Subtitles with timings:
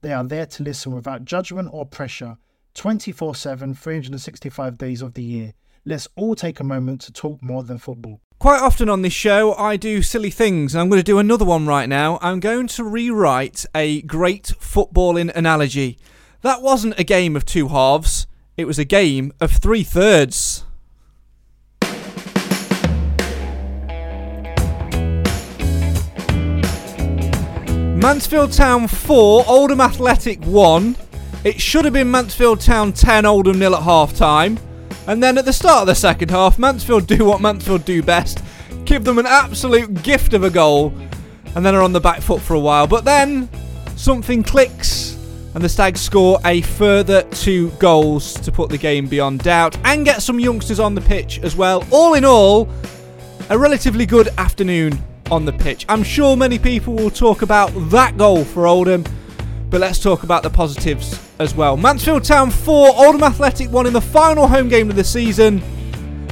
[0.00, 2.36] They are there to listen without judgment or pressure
[2.74, 5.54] 24 7, 365 days of the year.
[5.84, 8.20] Let's all take a moment to talk more than football.
[8.38, 11.44] Quite often on this show, I do silly things, and I'm going to do another
[11.44, 12.20] one right now.
[12.22, 15.98] I'm going to rewrite a great footballing analogy.
[16.42, 20.64] That wasn't a game of two halves, it was a game of three thirds.
[27.98, 30.96] Mansfield Town 4, Oldham Athletic 1.
[31.42, 34.56] It should have been Mansfield Town 10, Oldham nil at half time.
[35.08, 38.42] And then at the start of the second half, Mansfield do what Mansfield do best
[38.84, 40.94] give them an absolute gift of a goal,
[41.56, 42.86] and then are on the back foot for a while.
[42.86, 43.48] But then
[43.96, 45.14] something clicks,
[45.54, 50.04] and the Stags score a further two goals to put the game beyond doubt and
[50.04, 51.84] get some youngsters on the pitch as well.
[51.90, 52.68] All in all,
[53.50, 55.84] a relatively good afternoon on the pitch.
[55.88, 59.04] I'm sure many people will talk about that goal for Oldham,
[59.70, 61.76] but let's talk about the positives as well.
[61.76, 65.62] Mansfield Town 4, Oldham Athletic 1 in the final home game of the season.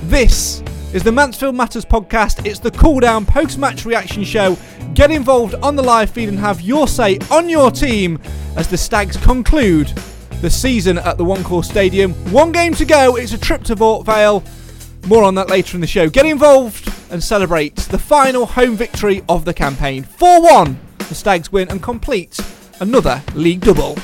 [0.04, 0.62] This
[0.92, 2.46] is the Mansfield Matters podcast.
[2.46, 4.56] It's the cool down post match reaction show.
[4.94, 8.18] Get involved on the live feed and have your say on your team
[8.56, 9.92] as the Stags conclude
[10.40, 12.12] the season at the One Call Stadium.
[12.32, 13.16] One game to go.
[13.16, 14.42] It's a trip to Port Vale.
[15.06, 16.08] More on that later in the show.
[16.08, 20.02] Get involved and celebrate the final home victory of the campaign.
[20.02, 22.40] 4 1, the Stags win and complete
[22.80, 23.96] another league double.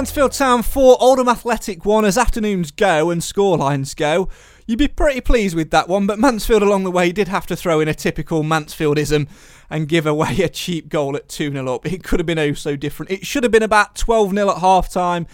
[0.00, 4.30] Mansfield Town 4, Oldham Athletic 1 as afternoons go and scorelines go.
[4.66, 7.54] You'd be pretty pleased with that one, but Mansfield along the way did have to
[7.54, 9.28] throw in a typical Mansfieldism
[9.68, 11.84] and give away a cheap goal at 2 0 up.
[11.84, 13.12] It could have been oh so different.
[13.12, 15.26] It should have been about 12 0 at half time.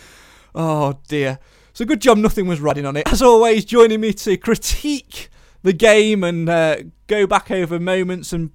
[0.53, 1.38] Oh dear.
[1.72, 3.09] So good job nothing was riding on it.
[3.09, 5.28] As always, joining me to critique
[5.62, 8.50] the game and uh, go back over moments and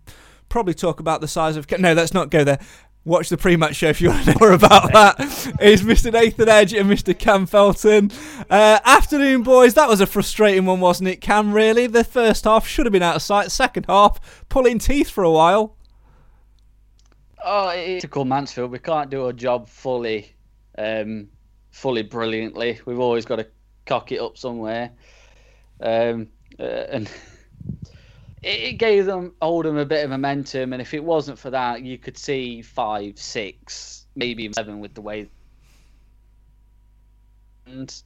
[0.50, 1.72] probably talk about the size of.
[1.80, 2.60] No, let's not go there
[3.04, 5.20] watch the pre-match show if you want to know more about that.
[5.62, 6.12] Is Mr.
[6.12, 7.18] Nathan Edge and Mr.
[7.18, 8.12] Cam Felton.
[8.50, 9.74] Uh, afternoon, boys.
[9.74, 11.54] That was a frustrating one, wasn't it, Cam?
[11.54, 13.52] Really, the first half should have been out of sight.
[13.52, 15.76] Second half, pulling teeth for a while.
[17.44, 18.72] Oh, it's typical Mansfield.
[18.72, 20.36] We can't do our job fully,
[20.78, 21.28] um,
[21.72, 22.80] fully brilliantly.
[22.86, 23.48] We've always got to
[23.88, 24.92] cock it up somewhere,
[25.80, 26.28] um,
[26.60, 27.12] uh, and
[28.44, 31.97] it gave them Oldham a bit of momentum, and if it wasn't for that, you
[31.97, 35.29] could see five, six, maybe seven with the way.
[37.67, 38.03] And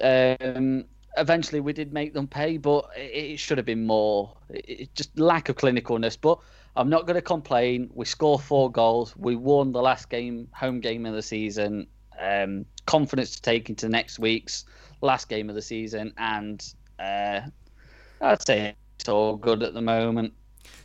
[0.00, 0.84] um,
[1.16, 4.36] eventually, we did make them pay, but it, should have been more.
[4.48, 6.16] It, just lack of clinicalness.
[6.20, 6.38] But
[6.76, 7.90] I'm not going to complain.
[7.94, 9.16] We score four goals.
[9.16, 11.88] We won the last game, home game of the season.
[12.20, 14.66] Um, confidence to take into next week's
[15.00, 16.64] last game of the season, and
[17.00, 17.40] uh,
[18.20, 20.32] I'd say it's all good at the moment.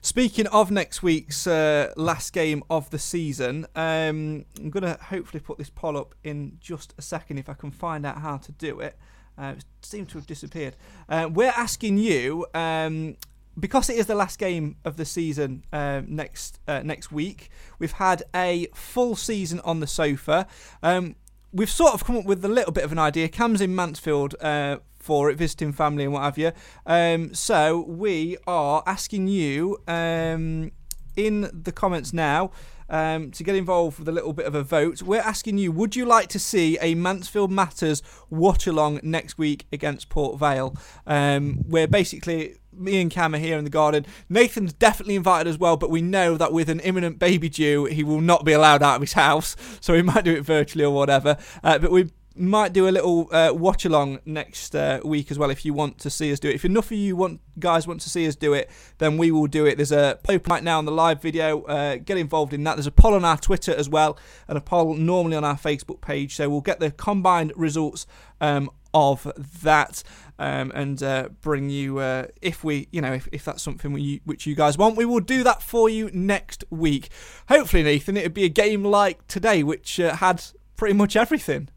[0.02, 5.40] Speaking of next week's uh, last game of the season, um, I'm going to hopefully
[5.40, 8.52] put this poll up in just a second if I can find out how to
[8.52, 8.98] do it.
[9.38, 10.76] Uh, it seemed to have disappeared.
[11.08, 13.16] Uh, we're asking you, um,
[13.58, 17.94] because it is the last game of the season um, next uh, next week, we've
[17.94, 20.46] had a full season on the sofa.
[20.84, 21.16] Um,
[21.52, 23.28] we've sort of come up with a little bit of an idea.
[23.28, 26.52] Cam's in Mansfield uh, for it, visiting family and what have you.
[26.86, 30.72] Um, so we are asking you um,
[31.16, 32.52] in the comments now.
[32.92, 35.96] Um, to get involved with a little bit of a vote, we're asking you: Would
[35.96, 38.02] you like to see a Mansfield Matters
[38.32, 40.76] watch along next week against Port Vale?
[41.06, 44.06] Um, we're basically me and Cam are here in the garden.
[44.30, 48.04] Nathan's definitely invited as well, but we know that with an imminent baby due, he
[48.04, 50.94] will not be allowed out of his house, so he might do it virtually or
[50.94, 51.38] whatever.
[51.64, 52.10] Uh, but we
[52.40, 55.98] might do a little uh, watch along next uh, week as well if you want
[56.00, 56.56] to see us do it.
[56.56, 59.48] If enough of you want guys want to see us do it, then we will
[59.48, 59.76] do it.
[59.76, 61.64] There's a poll right now on the live video.
[61.64, 62.76] Uh, get involved in that.
[62.76, 64.18] There's a poll on our Twitter as well,
[64.48, 66.36] and a poll normally on our Facebook page.
[66.36, 68.08] So we'll get the combined results
[68.40, 69.32] um, of
[69.64, 70.04] that.
[70.38, 74.22] Um, and uh, bring you uh, if we you know if, if that's something we,
[74.24, 77.10] which you guys want we will do that for you next week
[77.50, 80.42] hopefully nathan it'd be a game like today which uh, had
[80.78, 81.68] pretty much everything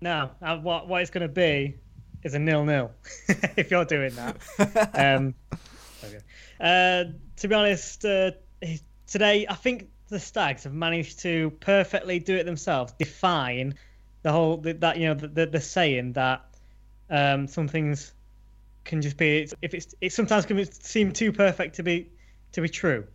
[0.00, 1.76] no, uh, what what it's going to be
[2.22, 2.90] is a nil nil
[3.56, 4.36] if you're doing that.
[4.94, 5.34] um,
[6.04, 6.20] okay.
[6.60, 8.32] Uh, to be honest, uh,
[9.06, 13.74] today I think the Stags have managed to perfectly do it themselves, define
[14.26, 16.44] the whole that you know the the, saying that
[17.08, 18.12] um, some things
[18.84, 22.10] can just be if it's it sometimes can seem too perfect to be
[22.52, 23.06] to be true.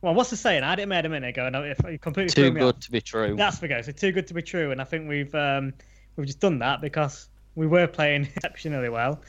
[0.00, 0.62] Well, what's the saying?
[0.62, 3.36] I had it made a minute ago, and I completely too good to be true.
[3.36, 3.82] That's the go.
[3.82, 5.74] So too good to be true, and I think we've um,
[6.20, 9.22] We've just done that because we were playing exceptionally well.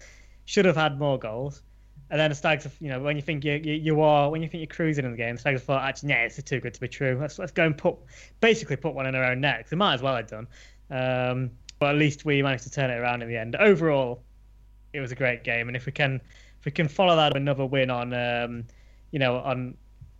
[0.45, 1.61] Should have had more goals.
[2.09, 4.49] And then the Stags, you know, when you think you, you, you are, when you
[4.49, 6.81] think you're cruising in the game, the Stags thought, actually, yeah, it's too good to
[6.81, 7.17] be true.
[7.19, 7.95] Let's let's go and put,
[8.41, 9.67] basically put one in our own net.
[9.69, 10.47] They might as well have done.
[10.91, 13.55] Um, but at least we managed to turn it around in the end.
[13.55, 14.21] Overall,
[14.93, 16.21] it was a great game, and if we can,
[16.59, 18.65] if we can follow that with another win on, um,
[19.11, 19.75] you know, on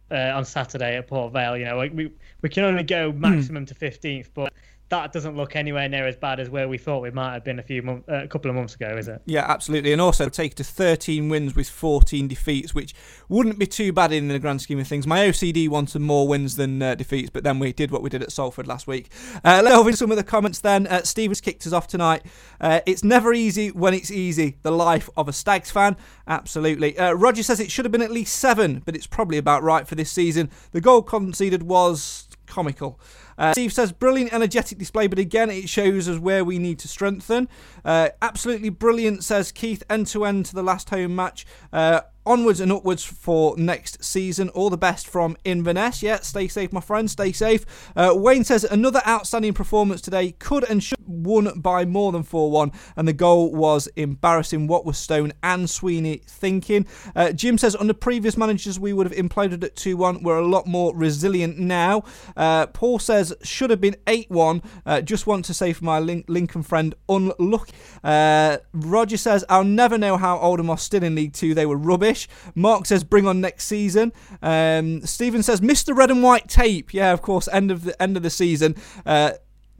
[0.09, 3.75] uh, on Saturday at Port Vale, you know, we we can only go maximum to
[3.75, 4.53] 15th, but
[4.91, 7.59] that doesn't look anywhere near as bad as where we thought we might have been
[7.59, 9.21] a few months, uh, a couple of months ago, is it?
[9.25, 9.93] Yeah, absolutely.
[9.93, 12.93] And also take to 13 wins with 14 defeats, which
[13.29, 15.07] wouldn't be too bad in the grand scheme of things.
[15.07, 18.21] My OCD wanted more wins than uh, defeats, but then we did what we did
[18.21, 19.09] at Salford last week.
[19.45, 20.85] Uh, let's over some of the comments then.
[20.87, 22.25] Uh, Stevens kicked us off tonight.
[22.59, 24.57] Uh, it's never easy when it's easy.
[24.61, 25.95] The life of a Stags fan.
[26.27, 26.97] Absolutely.
[26.97, 29.87] Uh, Roger says it should have been at least seven, but it's probably about right
[29.87, 30.49] for this season.
[30.73, 32.99] The goal conceded was comical.
[33.41, 36.87] Uh, Steve says, brilliant, energetic display, but again, it shows us where we need to
[36.87, 37.49] strengthen.
[37.83, 41.47] Uh, absolutely brilliant, says Keith, end to end to the last home match.
[41.73, 44.49] Uh, onwards and upwards for next season.
[44.49, 46.03] All the best from Inverness.
[46.03, 47.09] Yeah, stay safe, my friend.
[47.09, 47.65] Stay safe.
[47.95, 50.31] Uh, Wayne says another outstanding performance today.
[50.33, 54.67] Could and should won by more than 4 1, and the goal was embarrassing.
[54.67, 56.87] What was Stone and Sweeney thinking?
[57.15, 60.23] Uh, Jim says under previous managers, we would have imploded at 2 1.
[60.23, 62.03] We're a lot more resilient now.
[62.35, 64.61] Uh, Paul says should have been 8 1.
[64.85, 67.73] Uh, just want to say for my Lin- Lincoln friend, unlucky.
[68.03, 71.53] Uh, Roger says I'll never know how Oldham are still in League Two.
[71.53, 72.10] They were rubbish.
[72.55, 74.13] Mark says bring on next season.
[74.41, 75.95] Um, Stephen says Mr.
[75.95, 76.93] Red and White tape.
[76.93, 77.47] Yeah, of course.
[77.51, 78.75] End of the end of the season.
[79.05, 79.31] Uh,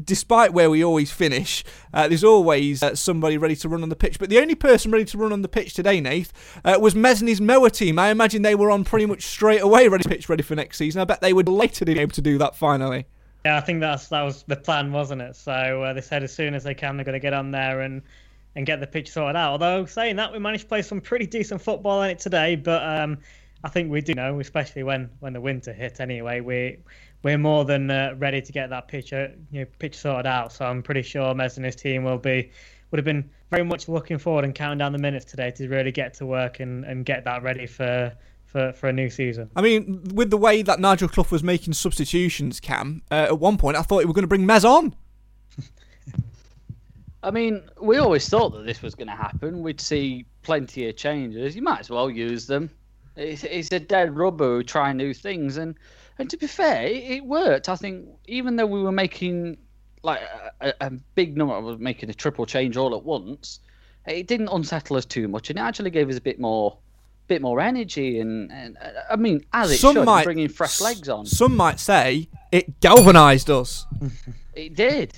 [0.03, 1.63] despite where we always finish,
[1.93, 4.19] uh, there's always uh, somebody ready to run on the pitch.
[4.19, 6.31] But the only person ready to run on the pitch today, Nath,
[6.63, 7.99] uh, was Mesney's Mower team.
[7.99, 11.01] I imagine they were on pretty much straight away, ready pitch, ready for next season.
[11.01, 13.05] I bet they were later be able to do that finally.
[13.45, 15.35] Yeah, I think that's that was the plan, wasn't it?
[15.35, 17.81] So uh, they said as soon as they can, they're going to get on there
[17.81, 18.03] and
[18.55, 19.51] and get the pitch sorted out.
[19.51, 22.83] Although saying that, we managed to play some pretty decent football in it today, but
[22.83, 23.17] um,
[23.63, 25.99] I think we do know, especially when when the winter hit.
[25.99, 26.77] Anyway, we
[27.23, 30.51] we're more than uh, ready to get that pitch, uh, you know, pitch sorted out.
[30.51, 32.51] So I'm pretty sure Mez and his team will be
[32.89, 35.91] would have been very much looking forward and counting down the minutes today to really
[35.91, 38.11] get to work and, and get that ready for
[38.45, 39.49] for, for a new season.
[39.55, 43.57] I mean, with the way that Nigel Clough was making substitutions, Cam, uh, at one
[43.57, 44.93] point I thought he was going to bring Mez on.
[47.23, 49.61] I mean, we always thought that this was going to happen.
[49.61, 51.55] We'd see plenty of changes.
[51.55, 52.71] You might as well use them.
[53.15, 55.75] It's, it's a dead rubber who try new things, and
[56.17, 57.67] and to be fair, it, it worked.
[57.69, 59.57] I think even though we were making
[60.03, 60.21] like
[60.61, 63.59] a, a big number, was making a triple change all at once,
[64.07, 66.77] it didn't unsettle us too much, and it actually gave us a bit more
[67.27, 68.77] bit more energy and, and
[69.09, 71.25] I mean as it some should might, bringing fresh legs on.
[71.25, 73.85] Some might say it galvanised us.
[74.53, 75.13] it did,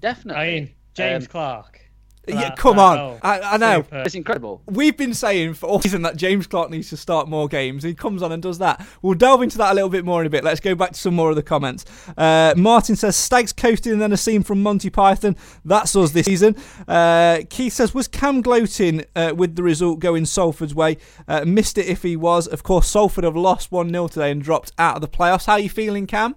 [0.00, 0.42] definitely.
[0.42, 1.80] I mean, James um, Clarke.
[2.28, 3.18] Yeah, that- come that on.
[3.22, 3.82] I, I know.
[3.82, 4.02] Super.
[4.02, 4.62] It's incredible.
[4.66, 7.84] We've been saying for all season that James Clark needs to start more games.
[7.84, 8.84] He comes on and does that.
[9.00, 10.42] We'll delve into that a little bit more in a bit.
[10.42, 11.84] Let's go back to some more of the comments.
[12.16, 15.36] Uh, Martin says Stags coasting and then a scene from Monty Python.
[15.64, 16.56] That's us this season.
[16.88, 20.96] Uh, Keith says was Cam gloating uh, with the result going Salford's way?
[21.28, 22.48] Uh, missed it if he was.
[22.48, 25.46] Of course, Salford have lost one 0 today and dropped out of the playoffs.
[25.46, 26.34] How are you feeling, Cam?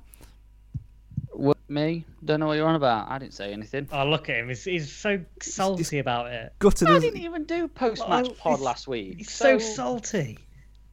[1.70, 2.06] What, me?
[2.26, 3.12] Don't know what you're on about.
[3.12, 3.88] I didn't say anything.
[3.92, 4.48] Oh, look at him.
[4.50, 6.52] He's, he's so salty about it.
[6.58, 9.18] Gutted, I isn't, didn't even do post-match Well, pod last week.
[9.18, 10.40] He's so salty.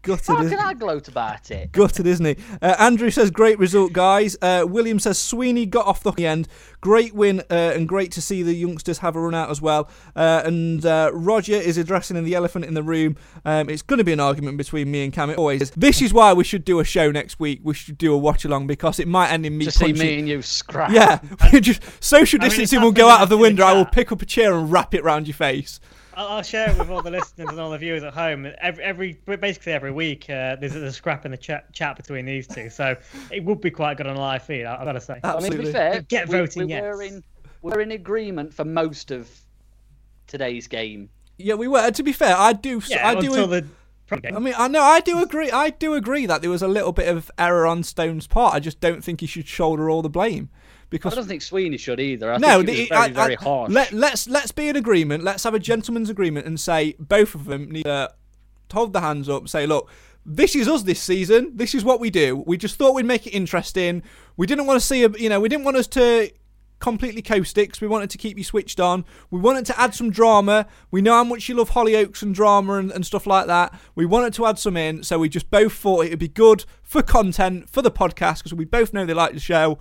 [0.02, 1.72] Gutted, How can I gloat about it?
[1.72, 2.36] Gutted, isn't he?
[2.62, 4.36] Uh, Andrew says, great result, guys.
[4.40, 6.48] Uh, William says, Sweeney got off the end.
[6.80, 9.88] Great win, uh, and great to see the youngsters have a run out as well.
[10.14, 13.16] Uh, and uh, Roger is addressing in the elephant in the room.
[13.44, 15.30] Um, it's going to be an argument between me and Cam.
[15.30, 15.70] It always is.
[15.72, 17.60] This is why we should do a show next week.
[17.64, 19.98] We should do a watch along because it might end in me To see punching.
[20.06, 20.90] me and you scrap.
[20.92, 21.18] Yeah,
[21.60, 23.64] just social I mean, distancing will go out of the window.
[23.64, 25.80] I will pick up a chair and wrap it round your face.
[26.16, 28.50] I'll, I'll share it with all the listeners and all the viewers at home.
[28.60, 32.46] Every, every basically every week, uh, there's a scrap in the chat, chat between these
[32.46, 32.96] two, so
[33.30, 34.64] it would be quite good on a live feed.
[34.64, 35.20] I- I've got to say.
[35.22, 36.82] I mean, to be fair, Get we, voting we yes.
[36.82, 37.22] were in
[37.62, 39.28] we're in agreement for most of
[40.26, 41.08] today's game.
[41.38, 41.90] Yeah, we were.
[41.90, 42.80] To be fair, I do.
[42.86, 43.26] Yeah, I do.
[43.26, 43.66] until the.
[44.10, 45.50] I mean, I know, I do agree.
[45.50, 48.54] I do agree that there was a little bit of error on Stone's part.
[48.54, 50.48] I just don't think he should shoulder all the blame
[50.92, 52.32] I don't think Sweeney should either.
[52.32, 53.72] I no, it the- very, I- very harsh.
[53.72, 55.24] Let, let's let's be in agreement.
[55.24, 58.12] Let's have a gentleman's agreement and say both of them need to
[58.72, 59.48] hold the hands up.
[59.48, 59.88] Say, look,
[60.24, 61.52] this is us this season.
[61.56, 62.36] This is what we do.
[62.46, 64.02] We just thought we'd make it interesting.
[64.36, 66.30] We didn't want to see a, you know, we didn't want us to
[66.78, 67.80] completely caustic.
[67.80, 69.04] We wanted to keep you switched on.
[69.30, 70.66] We wanted to add some drama.
[70.90, 73.72] We know how much you love Hollyoaks and drama and, and stuff like that.
[73.94, 77.02] We wanted to add some in, so we just both thought it'd be good for
[77.02, 79.78] content for the podcast because we both know they like the show.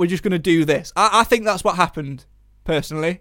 [0.00, 0.92] We're just going to do this.
[0.96, 2.24] I, I think that's what happened,
[2.64, 3.20] personally.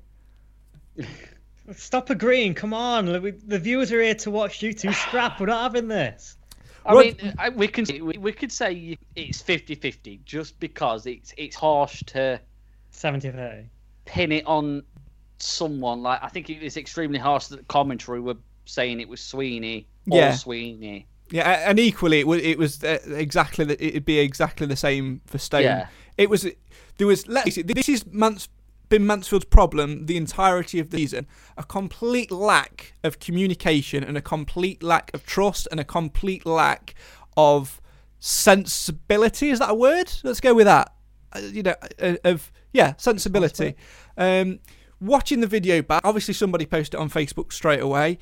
[1.73, 2.53] Stop agreeing.
[2.53, 3.21] Come on.
[3.21, 5.39] we- The viewers are here to watch you two scrap.
[5.39, 6.37] We're not having this.
[6.85, 11.33] I Rod- mean, I, we can we, we could say it's 50-50 just because it's
[11.35, 12.39] it's harsh to
[12.91, 13.63] 70 30.
[14.05, 14.83] pin it on
[15.39, 16.03] someone.
[16.03, 19.87] Like I think it is extremely harsh that the commentary were saying it was Sweeney
[20.11, 20.33] or Yeah.
[20.35, 21.07] Sweeney.
[21.31, 24.75] Yeah, a- and equally, it was, it was uh, exactly the, it'd be exactly the
[24.75, 25.63] same for Stone.
[25.63, 25.87] Yeah.
[26.19, 26.45] It was
[26.97, 28.49] there was let's face it, this is Mans,
[28.89, 34.21] been Mansfield's problem the entirety of the season: a complete lack of communication and a
[34.21, 36.95] complete lack of trust and a complete lack
[37.35, 37.81] of
[38.19, 39.49] sensibility.
[39.49, 40.11] Is that a word?
[40.23, 40.93] Let's go with that.
[41.33, 43.75] Uh, you know, uh, of yeah, sensibility.
[44.17, 44.59] Um,
[44.99, 48.17] watching the video back, obviously somebody posted it on Facebook straight away.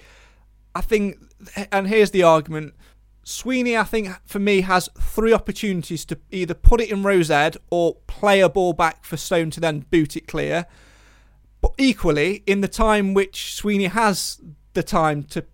[0.75, 1.17] I think,
[1.71, 2.73] and here's the argument.
[3.23, 7.95] Sweeney, I think, for me, has three opportunities to either put it in Rosed or
[8.07, 10.65] play a ball back for Stone to then boot it clear.
[11.61, 14.41] But equally, in the time which Sweeney has
[14.73, 15.45] the time to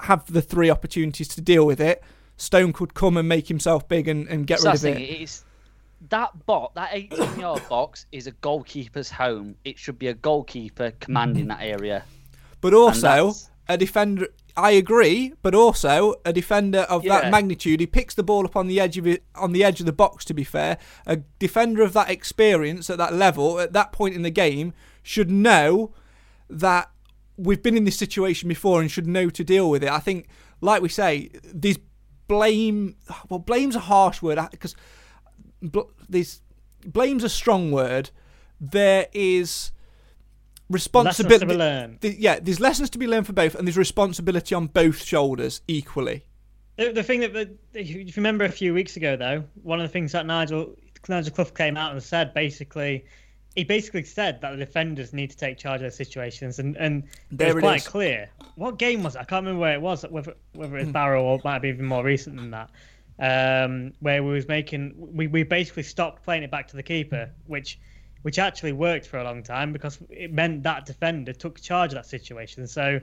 [0.00, 2.02] have the three opportunities to deal with it,
[2.36, 5.00] Stone could come and make himself big and, and get So rid of it.
[5.00, 5.44] It's
[6.08, 9.56] that bot, that 18 yard box is a goalkeeper's home.
[9.64, 11.60] It should be a goalkeeper commanding mm-hmm.
[11.60, 12.04] that area.
[12.60, 13.32] But also
[13.68, 14.28] a defender.
[14.60, 17.20] I agree, but also a defender of Yeah.
[17.22, 17.80] that magnitude.
[17.80, 19.92] He picks the ball up on the edge of it, on the edge of the
[19.92, 20.24] box.
[20.26, 24.22] To be fair, a defender of that experience at that level, at that point in
[24.22, 25.92] the game, should know
[26.48, 26.90] that
[27.36, 29.90] we've been in this situation before and should know to deal with it.
[29.90, 30.26] I think,
[30.60, 31.78] like we say, these
[32.28, 32.96] blame.
[33.28, 34.74] Well, blame's a harsh word uh, because
[35.62, 36.42] bl- these
[36.84, 38.10] blame's a strong word.
[38.60, 39.72] There is
[40.70, 41.34] responsibility.
[41.34, 42.00] Lessons to be learned.
[42.00, 45.60] th- yeah, there's lessons to be learned for both, and there's responsibility on both shoulders
[45.68, 46.24] equally.
[46.76, 49.84] The, the thing that, that if you remember a few weeks ago, though, one of
[49.86, 50.74] the things that Nigel
[51.08, 53.04] Nigel Clough came out and said basically,
[53.56, 57.02] he basically said that the defenders need to take charge of their situations, and and
[57.30, 57.88] There it was it quite is.
[57.88, 58.30] clear.
[58.54, 59.18] What game was it?
[59.18, 60.04] I can't remember where it was.
[60.08, 62.70] Whether whether it's Barrow or might be even more recent than that.
[63.22, 67.30] Um, where we was making we, we basically stopped playing it back to the keeper,
[67.46, 67.78] which
[68.22, 71.94] which actually worked for a long time because it meant that defender took charge of
[71.96, 72.66] that situation.
[72.66, 73.00] So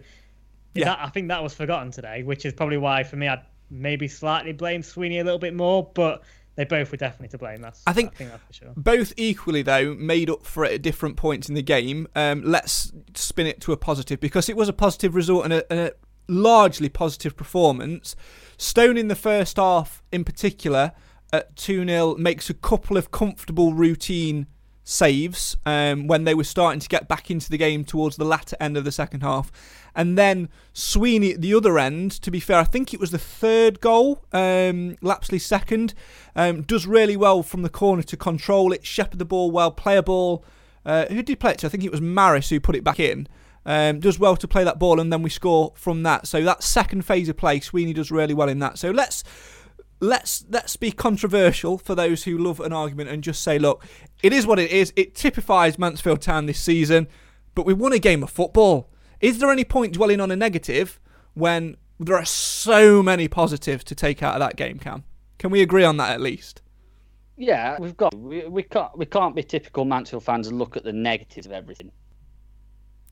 [0.74, 0.86] Yeah.
[0.86, 4.08] that, I think that was forgotten today, which is probably why for me I'd maybe
[4.08, 6.24] slightly blame Sweeney a little bit more, but
[6.56, 7.62] they both were definitely to blame.
[7.62, 8.74] That's I think- I think that's for sure.
[8.78, 12.08] Both equally, though, made up for it at different points in the game.
[12.16, 15.72] Um, let's spin it to a positive because it was a positive result and a,
[15.72, 15.92] and a
[16.28, 18.16] largely positive performance.
[18.58, 20.94] Stone in the first half, in particular,
[21.32, 24.48] at 2 0, makes a couple of comfortable routine
[24.90, 28.56] saves um, when they were starting to get back into the game towards the latter
[28.60, 29.52] end of the second half.
[29.94, 33.18] And then Sweeney at the other end, to be fair, I think it was the
[33.18, 35.94] third goal, um, Lapslie's second,
[36.36, 39.98] um, does really well from the corner to control it, shepherd the ball well, play
[39.98, 40.46] a ball
[40.86, 41.68] uh, who did play it to?
[41.68, 43.28] I think it was Maris who put it back in.
[43.66, 46.26] Um, does well to play that ball, and then we score from that.
[46.26, 48.78] So that second phase of play, Sweeney does really well in that.
[48.78, 49.26] So let's
[50.00, 53.86] let's let's be controversial for those who love an argument and just say, look,
[54.24, 54.94] it is what it is.
[54.96, 57.08] It typifies Mansfield Town this season,
[57.56, 58.90] but we won a game of football.
[59.20, 61.00] Is there any point dwelling on a negative
[61.34, 65.04] when there are so many positives to take out of that game, Cam?
[65.40, 66.62] Can we agree on that at least?
[67.36, 70.84] Yeah, we've got we, we can't we can't be typical Mansfield fans and look at
[70.84, 71.92] the negatives of everything.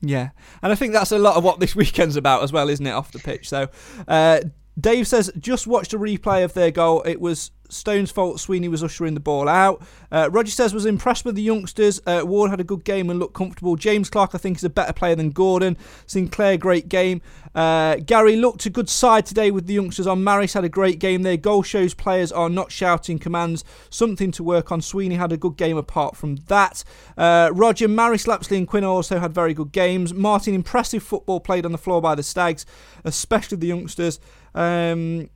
[0.02, 0.30] Yeah,
[0.62, 2.90] and I think that's a lot of what this weekend's about as well, isn't it?
[2.90, 3.48] Off the pitch.
[3.48, 3.68] So,
[4.08, 4.40] uh,
[4.78, 7.02] Dave says, just watched a replay of their goal.
[7.02, 9.82] It was Stone's fault Sweeney was ushering the ball out.
[10.10, 12.00] Uh, Roger says was impressed with the youngsters.
[12.06, 13.76] Uh, Ward had a good game and looked comfortable.
[13.76, 15.76] James Clark, I think, is a better player than Gordon.
[16.06, 17.20] Sinclair, great game.
[17.54, 20.22] Uh, Gary looked a good side today with the youngsters on.
[20.22, 21.36] Maris had a great game there.
[21.36, 23.64] Goal shows players are not shouting commands.
[23.88, 24.82] Something to work on.
[24.82, 26.84] Sweeney had a good game apart from that.
[27.16, 30.12] Uh, Roger, Maris, Lapslie, and Quinn also had very good games.
[30.12, 32.66] Martin, impressive football played on the floor by the Stags,
[33.04, 34.20] especially the youngsters.
[34.56, 35.30] Um,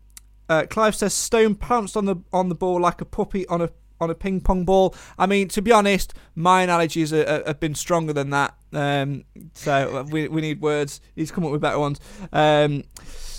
[0.49, 3.71] uh, Clive says Stone pounced on the on the ball like a puppy on a
[4.01, 4.95] on a ping pong ball.
[5.19, 8.55] I mean, to be honest, my analogies are, are, have been stronger than that.
[8.73, 9.25] Um,
[9.55, 11.01] so we, we need words.
[11.17, 12.01] He's come up with better ones.
[12.33, 12.85] Um,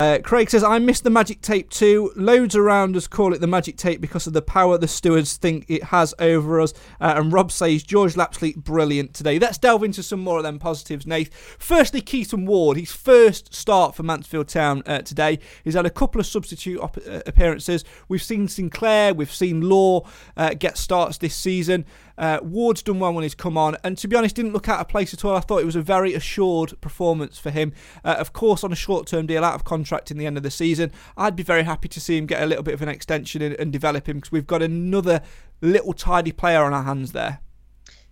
[0.02, 2.12] uh, Craig says, I missed the magic tape too.
[2.16, 5.66] Loads around us call it the magic tape because of the power the stewards think
[5.70, 6.74] it has over us.
[7.00, 9.38] Uh, and Rob says, George Lapslie, brilliant today.
[9.38, 11.32] Let's delve into some more of them positives, Nath.
[11.60, 15.38] Firstly, Keaton Ward, his first start for Mansfield Town uh, today.
[15.64, 17.86] He's had a couple of substitute op- uh, appearances.
[18.08, 21.86] We've seen Sinclair, we've seen Law uh, get starts this season.
[22.18, 24.80] Uh, Ward's done well when he's come on, and to be honest, didn't look out
[24.80, 25.36] of place at all.
[25.36, 27.74] I thought it was a very assured performance for him.
[28.04, 30.44] Uh, of course, on a short term deal, out of contract in the end of
[30.44, 32.90] the season, I'd be very happy to see him get a little bit of an
[32.90, 35.22] extension and, and develop him because we've got another
[35.62, 37.40] little tidy player on our hands there.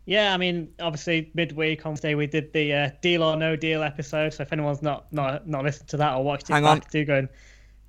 [0.05, 3.83] Yeah, I mean, obviously midweek on Wednesday we did the uh, deal or no deal
[3.83, 4.33] episode.
[4.33, 6.89] So if anyone's not not not listened to that or watched it Hang back, on.
[6.91, 7.29] do go and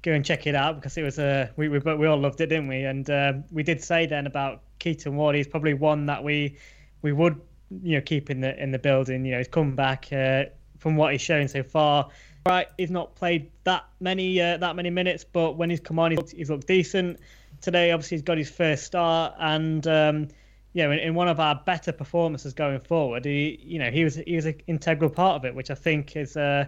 [0.03, 2.41] go and check it out because it was a uh, we we we all loved
[2.43, 2.85] it, didn't we?
[2.85, 5.37] And um, we did say then about Keaton Ward.
[5.37, 6.57] He's probably one that we
[7.03, 7.41] we would
[7.83, 9.25] you know keep in the in the building.
[9.25, 10.47] You know, he's come back uh,
[10.79, 12.09] from what he's shown so far.
[12.47, 16.11] Right, he's not played that many uh, that many minutes, but when he's come on,
[16.11, 17.21] he's looked, he's looked decent.
[17.61, 20.29] Today, obviously, he's got his first start, and um,
[20.73, 24.05] you know, in, in one of our better performances going forward, he you know he
[24.05, 26.65] was he was an integral part of it, which I think is uh,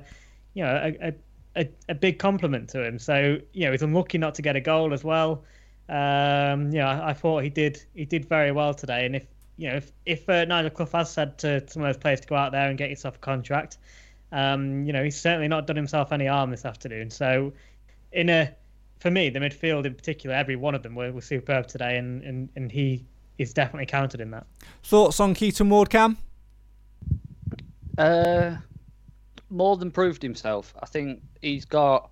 [0.55, 1.15] you know a, a
[1.57, 2.99] a, a big compliment to him.
[2.99, 5.45] So you know he's unlucky not to get a goal as well.
[5.89, 9.07] Um, you know, I, I thought he did he did very well today.
[9.07, 11.99] And if you know if if uh, Nigel Clough has said to some of those
[12.01, 13.79] players to go out there and get yourself a contract,
[14.31, 17.11] um, you know he's certainly not done himself any harm this afternoon.
[17.11, 17.53] So
[18.13, 18.55] in a
[18.99, 22.23] for me the midfield in particular, every one of them were, were superb today, and,
[22.23, 23.05] and and he
[23.39, 24.47] is definitely counted in that.
[24.83, 26.17] Thoughts on Keaton Ward, Cam?
[27.99, 28.57] Uh,
[29.51, 30.75] more than proved himself.
[30.81, 32.11] I think he's got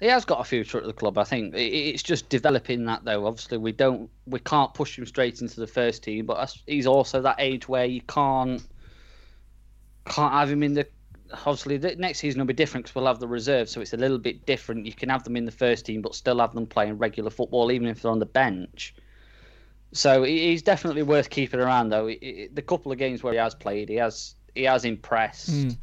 [0.00, 1.16] he has got a future at the club.
[1.16, 3.26] I think it's just developing that though.
[3.26, 7.22] Obviously, we don't we can't push him straight into the first team, but he's also
[7.22, 8.62] that age where you can't
[10.04, 10.86] can't have him in the.
[11.32, 13.96] Obviously, the next season will be different because we'll have the reserve, so it's a
[13.96, 14.86] little bit different.
[14.86, 17.72] You can have them in the first team, but still have them playing regular football,
[17.72, 18.94] even if they're on the bench.
[19.92, 22.06] So he's definitely worth keeping around, though.
[22.06, 25.50] The couple of games where he has played, he has he has impressed.
[25.50, 25.76] Mm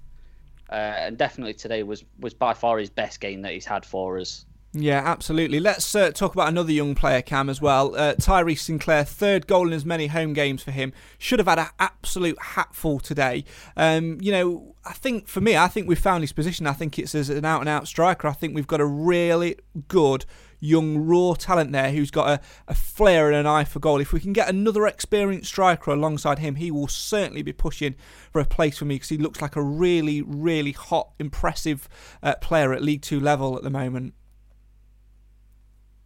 [0.69, 4.19] uh, and definitely today was was by far his best game that he's had for
[4.19, 4.45] us.
[4.76, 5.60] Yeah, absolutely.
[5.60, 7.95] Let's uh, talk about another young player, Cam, as well.
[7.95, 10.93] Uh, Tyrese Sinclair, third goal in as many home games for him.
[11.19, 13.45] Should have had an absolute hatful today.
[13.78, 16.65] Um, you know, I think for me, I think we've found his position.
[16.65, 18.28] I think it's as an out and out striker.
[18.28, 20.26] I think we've got a really good
[20.63, 23.99] young raw talent there who's got a, a flair and an eye for goal.
[23.99, 27.95] If we can get another experienced striker alongside him, he will certainly be pushing
[28.32, 31.89] for a place for me because he looks like a really, really hot, impressive
[32.23, 34.13] uh, player at League Two level at the moment.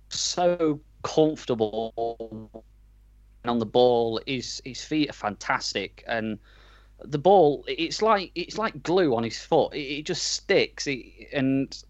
[0.10, 1.94] So comfortable
[3.46, 4.20] on the ball.
[4.26, 6.40] His his feet are fantastic, and
[7.06, 9.76] the ball it's like it's like glue on his foot.
[9.76, 10.88] It, it just sticks.
[10.88, 11.84] It, and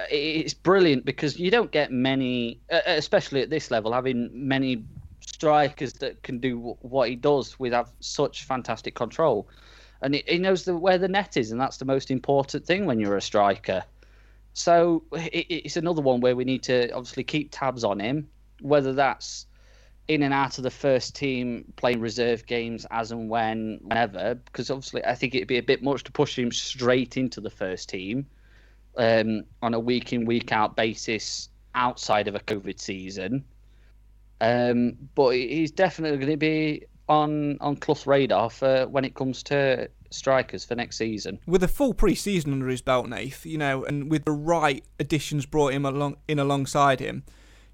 [0.00, 4.30] Uh, it's brilliant because you don't get many, uh, uh, especially at this level, having
[4.32, 4.84] many
[5.20, 9.48] strikers that can do what he does with have such fantastic control,
[10.02, 12.98] and he knows the, where the net is, and that's the most important thing when
[12.98, 13.82] you're a striker.
[14.54, 18.28] So it's another one where we need to obviously keep tabs on him,
[18.60, 19.46] whether that's
[20.08, 24.70] in and out of the first team, playing reserve games as and when, whenever, because
[24.70, 27.88] obviously I think it'd be a bit much to push him straight into the first
[27.88, 28.26] team
[28.96, 33.44] um, on a week in week out basis outside of a COVID season.
[34.40, 39.42] Um, but he's definitely going to be on on Clough's radar for when it comes
[39.44, 41.38] to strikers for next season.
[41.46, 45.46] With a full pre-season under his belt, Nath, you know, and with the right additions
[45.46, 47.24] brought him along in alongside him,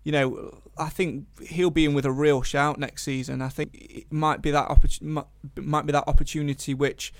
[0.03, 3.43] you know, I think he'll be in with a real shout next season.
[3.43, 7.13] I think it might be that opportunity, might be that opportunity which,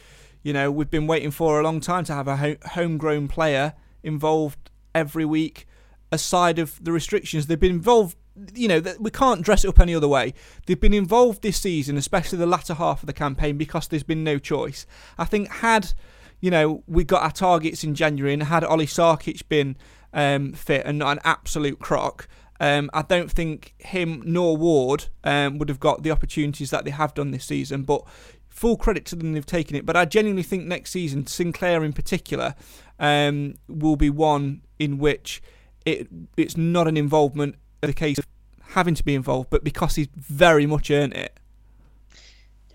[0.43, 3.75] you know, we've been waiting for a long time to have a ho- homegrown player
[4.07, 5.67] involved every week,
[6.11, 7.47] aside of the restrictions.
[7.47, 8.17] They've been involved
[8.55, 10.35] you know, we can't dress it up any other way.
[10.67, 14.25] They've been involved this season, especially the latter half of the campaign, because there's been
[14.25, 14.87] no choice.
[15.17, 15.95] I think had,
[16.43, 19.75] you know, we got our targets in January and had Ollie Sarkic been
[20.13, 22.29] um, fit and not an absolute crock,
[22.61, 26.91] um, I don't think him nor Ward um, would have got the opportunities that they
[26.91, 27.83] have done this season.
[27.83, 28.03] But
[28.49, 29.85] full credit to them, they've taken it.
[29.85, 32.55] But I genuinely think next season, Sinclair in particular,
[32.99, 35.43] um, will be one in which
[35.85, 38.27] it it's not an involvement the case of
[38.71, 41.39] having to be involved, but because he's very much earned it.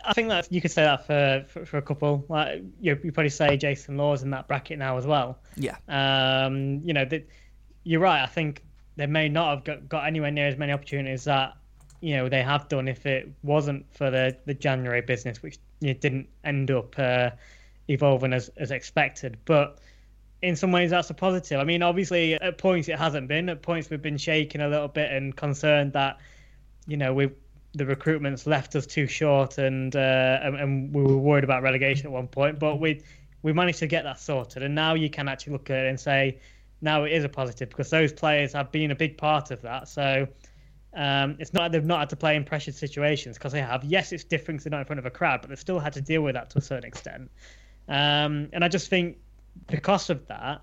[0.03, 2.25] I think that you could say that for, for, for a couple.
[2.27, 5.37] Like you, you probably say Jason Law's in that bracket now as well.
[5.55, 5.77] Yeah.
[5.87, 7.27] Um, you know, that
[7.83, 8.23] you're right.
[8.23, 8.63] I think
[8.95, 11.53] they may not have got, got anywhere near as many opportunities that
[11.99, 15.93] you know they have done if it wasn't for the the January business, which you
[15.93, 17.29] know, didn't end up uh,
[17.87, 19.37] evolving as as expected.
[19.45, 19.77] But
[20.41, 21.59] in some ways that's a positive.
[21.59, 23.49] I mean, obviously at points it hasn't been.
[23.49, 26.19] At points we've been shaking a little bit and concerned that
[26.87, 27.29] you know we
[27.73, 32.05] the recruitment's left us too short and, uh, and, and we were worried about relegation
[32.05, 32.59] at one point.
[32.59, 33.01] But we
[33.43, 35.99] we managed to get that sorted, and now you can actually look at it and
[35.99, 36.39] say
[36.81, 39.87] now it is a positive because those players have been a big part of that.
[39.87, 40.27] So.
[40.93, 43.85] Um, it's not that they've not had to play in pressured situations because they have.
[43.85, 46.01] Yes, it's different they're not in front of a crowd, but they've still had to
[46.01, 47.31] deal with that to a certain extent.
[47.87, 49.15] Um, and I just think
[49.67, 50.61] because of that,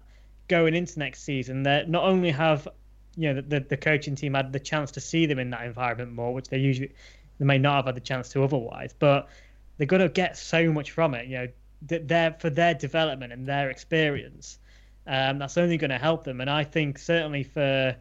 [0.49, 2.69] going into next season, that not only have
[3.17, 6.13] you know the, the coaching team had the chance to see them in that environment
[6.13, 6.93] more, which they usually
[7.39, 9.29] they may not have had the chance to otherwise, but
[9.77, 11.27] they're going to get so much from it.
[11.27, 11.49] You know,
[11.89, 14.59] that their for their development and their experience.
[15.07, 17.97] Um, that's only going to help them, and I think certainly for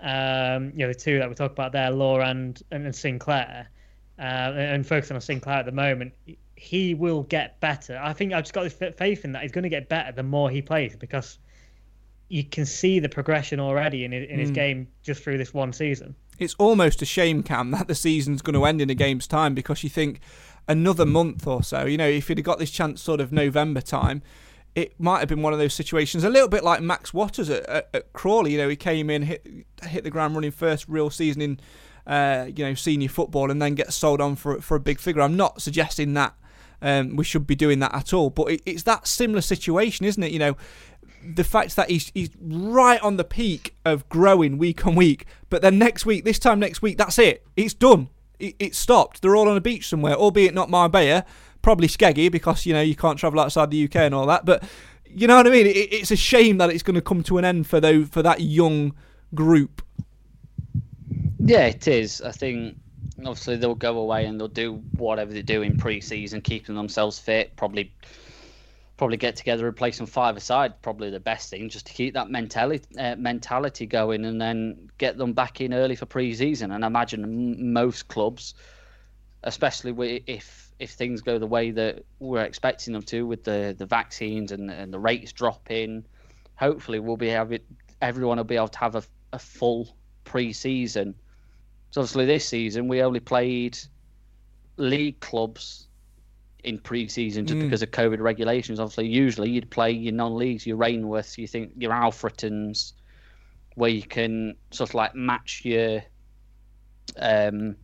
[0.00, 3.68] um, you know the two that we talk about there, Law and and Sinclair,
[4.18, 6.14] uh, and focusing on Sinclair at the moment,
[6.56, 8.00] he will get better.
[8.02, 10.22] I think I've just got this faith in that he's going to get better the
[10.22, 11.38] more he plays because
[12.28, 14.54] you can see the progression already in his, in his mm.
[14.54, 16.14] game just through this one season.
[16.38, 19.54] It's almost a shame, Cam, that the season's going to end in a game's time
[19.54, 20.20] because you think
[20.66, 23.80] another month or so, you know, if he'd have got this chance sort of November
[23.80, 24.22] time,
[24.74, 27.64] it might have been one of those situations, a little bit like Max Watters at,
[27.66, 28.52] at, at Crawley.
[28.52, 29.46] You know, he came in, hit
[29.82, 31.60] hit the ground running, first real season in,
[32.06, 35.22] uh, you know, senior football, and then gets sold on for for a big figure.
[35.22, 36.34] I'm not suggesting that
[36.86, 38.30] um, we should be doing that at all.
[38.30, 40.32] But it, it's that similar situation, isn't it?
[40.32, 40.56] You know,
[41.34, 45.62] the fact that he's he's right on the peak of growing week on week, but
[45.62, 47.44] then next week, this time next week, that's it.
[47.56, 48.08] It's done.
[48.38, 49.22] It, it's stopped.
[49.22, 51.24] They're all on a beach somewhere, albeit not Marbella,
[51.60, 54.44] probably Skeggy because you know you can't travel outside the UK and all that.
[54.44, 54.62] But
[55.04, 55.66] you know what I mean?
[55.66, 58.22] It, it's a shame that it's going to come to an end for those for
[58.22, 58.94] that young
[59.34, 59.82] group.
[61.38, 62.20] Yeah, it is.
[62.22, 62.76] I think
[63.20, 67.56] obviously they'll go away and they'll do whatever they do in pre-season, keeping themselves fit.
[67.56, 67.94] Probably,
[68.96, 70.80] probably get together and play some five aside.
[70.82, 75.16] Probably the best thing, just to keep that mentality uh, mentality going, and then get
[75.16, 76.72] them back in early for pre-season.
[76.72, 78.54] And I imagine most clubs,
[79.42, 83.86] especially if if things go the way that we're expecting them to, with the the
[83.86, 86.04] vaccines and and the rates dropping,
[86.56, 87.58] hopefully we'll be able
[88.02, 89.02] everyone will be able to have a,
[89.32, 91.14] a full pre-season
[91.96, 93.78] so obviously this season we only played
[94.76, 95.88] league clubs
[96.62, 97.62] in pre-season just mm.
[97.62, 98.78] because of COVID regulations.
[98.78, 102.92] Obviously, usually you'd play your non-leagues, your Rainworths, you think your Alfretons,
[103.76, 106.02] where you can sort of like match your
[107.18, 107.76] um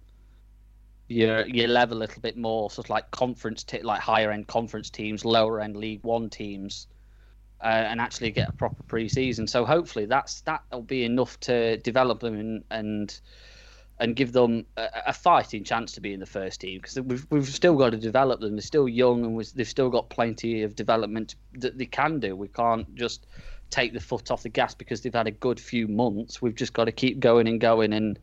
[1.08, 4.46] your your level a little bit more, sort of like conference, t- like higher end
[4.46, 6.86] conference teams, lower end League One teams,
[7.62, 9.46] uh, and actually get a proper pre-season.
[9.46, 13.20] So hopefully that's that'll be enough to develop them and, and
[13.98, 17.26] and give them a, a, fighting chance to be in the first team because we've,
[17.30, 18.56] we've still got to develop them.
[18.56, 22.34] They're still young and they've still got plenty of development that they can do.
[22.34, 23.26] We can't just
[23.70, 26.42] take the foot off the gas because they've had a good few months.
[26.42, 28.18] We've just got to keep going and going and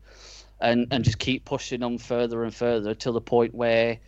[0.60, 3.98] and and just keep pushing them further and further till the point where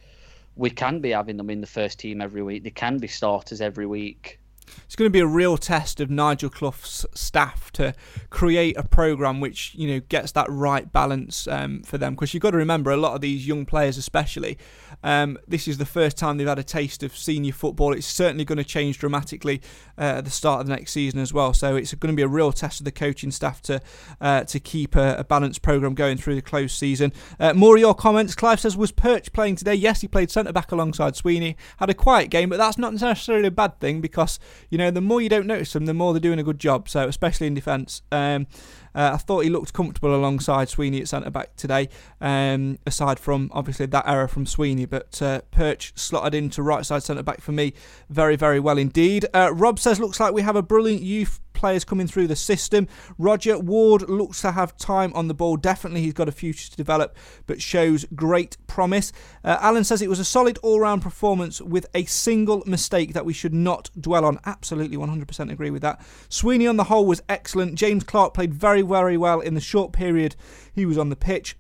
[0.55, 2.65] we can be having them in the first team every week.
[2.65, 4.39] They can be starters every week.
[4.85, 7.95] It's going to be a real test of Nigel Clough's staff to
[8.31, 12.15] create a program which you know gets that right balance um, for them.
[12.15, 14.59] Because you've got to remember, a lot of these young players, especially,
[15.03, 17.93] um, this is the first time they've had a taste of senior football.
[17.93, 19.61] It's certainly going to change dramatically
[19.99, 21.55] uh, at the start of the next season as well.
[21.55, 23.81] So it's going to be a real test of the coaching staff to
[24.21, 27.13] uh, to keep a, a, balanced program going through the close season.
[27.41, 28.35] Uh, more of your comments.
[28.35, 31.57] Clive says, "Was Perch playing today?" Yes, he played centre back alongside Sweeney.
[31.79, 34.39] Had a quiet game, but that's not necessarily a bad thing because
[34.71, 36.89] you know the more you don't notice them, the more they're doing a good job.
[36.89, 38.03] So especially in defence.
[38.11, 38.47] Um,
[38.95, 41.89] uh, I thought he looked comfortable alongside Sweeney at centre back today,
[42.21, 44.87] um, aside from obviously that error from Sweeney.
[44.87, 47.73] But uh, Perch slotted into right side centre back for me
[48.09, 49.27] very, very well indeed.
[49.35, 52.89] Uh, Rob says, looks like we have a brilliant youth players coming through the system.
[53.19, 55.57] Roger Ward looks to have time on the ball.
[55.57, 59.13] Definitely, he's got a future to develop, but shows great promise.
[59.45, 63.25] Uh, Alan says it was a solid all round performance with a single mistake that
[63.25, 64.41] we should not dwell on.
[64.45, 66.05] Absolutely, 100% agree with that.
[66.29, 67.77] Sweeney on the whole was excellent.
[67.77, 70.37] James Clark played very, very well in the short period
[70.73, 71.57] he was on the pitch.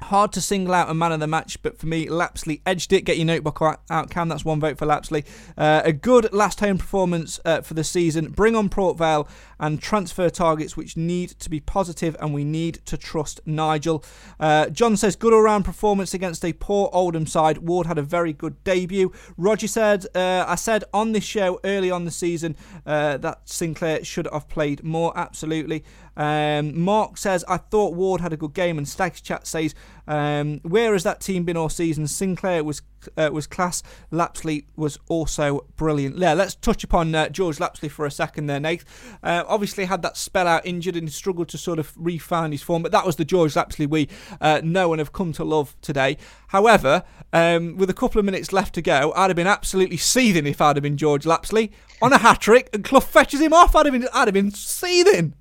[0.00, 3.04] Hard to single out a man of the match, but for me, Lapslie edged it.
[3.04, 4.28] Get your notebook out, Cam.
[4.28, 5.24] That's one vote for Lapslie.
[5.56, 8.30] Uh, a good last home performance uh, for the season.
[8.30, 9.26] Bring on Port Vale
[9.60, 14.04] and transfer targets which need to be positive, and we need to trust Nigel.
[14.38, 17.58] Uh, John says good all round performance against a poor Oldham side.
[17.58, 19.12] Ward had a very good debut.
[19.36, 24.04] Roger said, uh, I said on this show early on the season uh, that Sinclair
[24.04, 25.12] should have played more.
[25.16, 25.84] Absolutely.
[26.16, 29.74] Um, Mark says, I thought Ward had a good game, and Stags Chat says,
[30.08, 32.06] um, where has that team been all season?
[32.06, 32.80] Sinclair was
[33.16, 33.82] uh, was class.
[34.10, 36.16] Lapslie was also brilliant.
[36.16, 38.84] Yeah, let's touch upon uh, George Lapslie for a second there, Nate.
[39.22, 42.82] Uh, obviously had that spell out injured and struggled to sort of refine his form,
[42.82, 44.08] but that was the George Lapslie we
[44.40, 46.16] uh, know and have come to love today.
[46.48, 50.46] However, um, with a couple of minutes left to go, I'd have been absolutely seething
[50.46, 53.76] if I'd have been George Lapslie on a hat trick and Clough fetches him off.
[53.76, 55.34] I'd have been, I'd have been seething.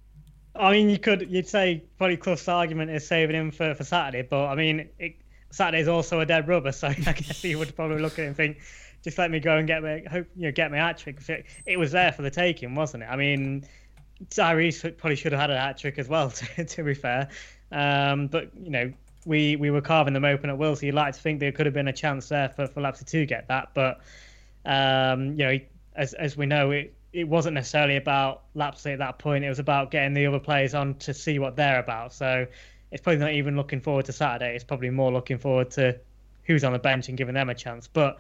[0.60, 4.28] I mean, you could you'd say probably Clough's argument is saving him for, for Saturday,
[4.28, 5.16] but I mean, it,
[5.52, 8.36] Saturday's also a dead rubber, so I guess he would probably look at it and
[8.36, 8.60] think,
[9.04, 11.20] just let me go and get me hope you know get my hat trick.
[11.66, 13.08] It, was there for the taking, wasn't it?
[13.08, 13.66] I mean,
[14.30, 17.30] Tyrese probably should have had a hat trick as well, to, to be fair.
[17.72, 18.92] Um, but you know,
[19.26, 21.66] we we were carving them open at will, so you'd like to think there could
[21.66, 24.00] have been a chance there for for Lapslie to get that, but
[24.66, 25.60] um, you know,
[25.96, 29.44] as as we know, it it wasn't necessarily about Lapslie at that point.
[29.44, 32.14] It was about getting the other players on to see what they're about.
[32.14, 32.46] So
[32.92, 34.54] it's probably not even looking forward to Saturday.
[34.54, 36.00] It's probably more looking forward to
[36.44, 37.88] who's on the bench and giving them a chance.
[37.88, 38.20] But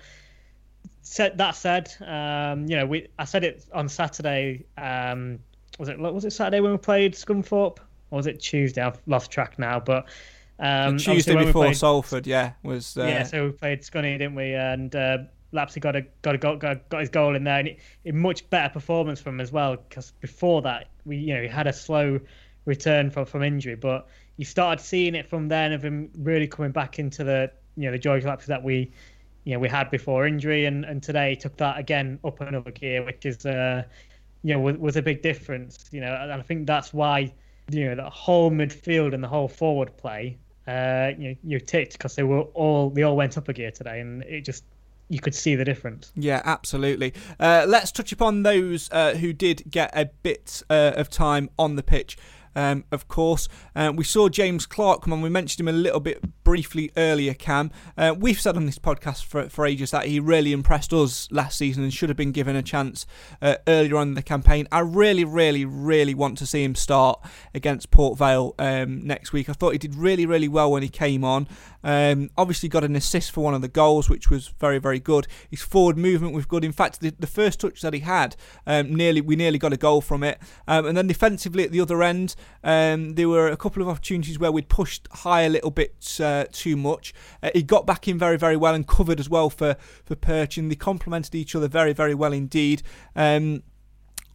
[1.04, 4.66] said, that said, um, you know, we I said it on Saturday.
[4.80, 5.38] Um,
[5.78, 7.78] was it was it Saturday when we played Scunthorpe?
[8.10, 8.82] Or was it Tuesday?
[8.82, 9.80] I've lost track now.
[9.80, 10.08] But
[10.58, 13.04] um, Tuesday before played, Salford, yeah, was uh...
[13.04, 13.24] yeah.
[13.24, 14.56] So we played Scunny, didn't we?
[14.56, 15.18] And uh,
[15.58, 17.66] Lapslie got a got a got, got his goal in there,
[18.06, 19.76] and much better performance from him as well.
[19.76, 22.20] Because before that, we you know he had a slow
[22.66, 26.72] return from from injury, but you started seeing it from then of him really coming
[26.72, 28.92] back into the you know the George Lapslie that we
[29.44, 33.04] you know we had before injury, and and today took that again up another gear,
[33.04, 33.84] which is uh
[34.44, 35.90] you know was, was a big difference.
[35.92, 37.34] You know, and I think that's why
[37.70, 40.38] you know the whole midfield and the whole forward play.
[40.68, 44.02] Uh, you you ticked because they were all they all went up a gear today,
[44.02, 44.66] and it just
[45.10, 46.12] you could see the difference.
[46.16, 47.14] Yeah, absolutely.
[47.40, 51.76] Uh, let's touch upon those uh, who did get a bit uh, of time on
[51.76, 52.18] the pitch
[52.58, 53.48] um, of course.
[53.76, 55.22] Uh, we saw James Clark come on.
[55.22, 57.72] We mentioned him a little bit briefly earlier, Cam.
[57.98, 61.58] Uh, we've said on this podcast for, for ages that he really impressed us last
[61.58, 63.06] season and should have been given a chance
[63.42, 64.68] uh, earlier on in the campaign.
[64.72, 67.20] I really, really, really want to see him start
[67.54, 69.50] against Port Vale um, next week.
[69.50, 71.48] I thought he did really, really well when he came on.
[71.84, 75.28] Um, obviously, got an assist for one of the goals, which was very, very good.
[75.50, 76.66] His forward movement was good.
[76.66, 79.78] In fact, the, the first touch that he had, um, nearly we nearly got a
[79.78, 80.40] goal from it.
[80.68, 84.40] Um, and then defensively at the other end, um, there were a couple of opportunities
[84.40, 87.14] where we'd pushed high a little bit uh, too much.
[87.42, 90.58] Uh, he got back in very, very well and covered as well for, for Perch,
[90.58, 92.84] and they complemented each other very, very well indeed.
[93.16, 93.64] Um,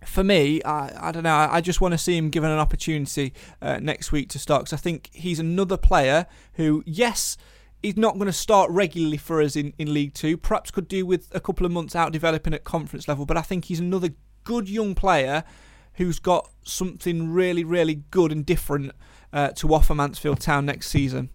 [0.05, 1.49] for me, I, I don't know.
[1.51, 4.73] I just want to see him given an opportunity uh, next week to start because
[4.73, 7.37] I think he's another player who, yes,
[7.83, 10.37] he's not going to start regularly for us in, in League Two.
[10.37, 13.43] Perhaps could do with a couple of months out developing at conference level, but I
[13.43, 14.11] think he's another
[14.45, 15.45] good young player
[15.95, 18.93] who's got something really, really good and different
[19.33, 21.31] uh, to offer Mansfield Town next season.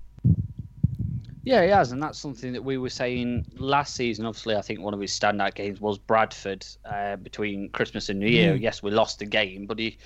[1.43, 4.25] Yeah, he has, and that's something that we were saying last season.
[4.25, 8.27] Obviously, I think one of his standout games was Bradford uh, between Christmas and New
[8.27, 8.55] Year.
[8.55, 8.61] Mm.
[8.61, 9.97] Yes, we lost the game, but he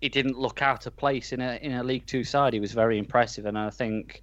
[0.00, 2.52] he didn't look out of place in a in a League Two side.
[2.52, 4.22] He was very impressive, and I think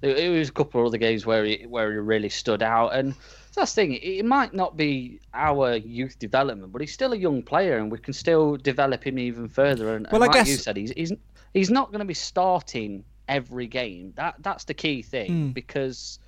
[0.00, 3.14] It, was a couple of other games where he where he really stood out, and
[3.60, 3.92] that's the thing.
[3.94, 7.98] It might not be our youth development, but he's still a young player, and we
[7.98, 9.94] can still develop him even further.
[9.96, 11.12] And, Well, and I like guess- you said, he's he's
[11.54, 14.12] he's not going to be starting every game.
[14.16, 15.48] That that's the key thing Hmm.
[15.50, 16.18] because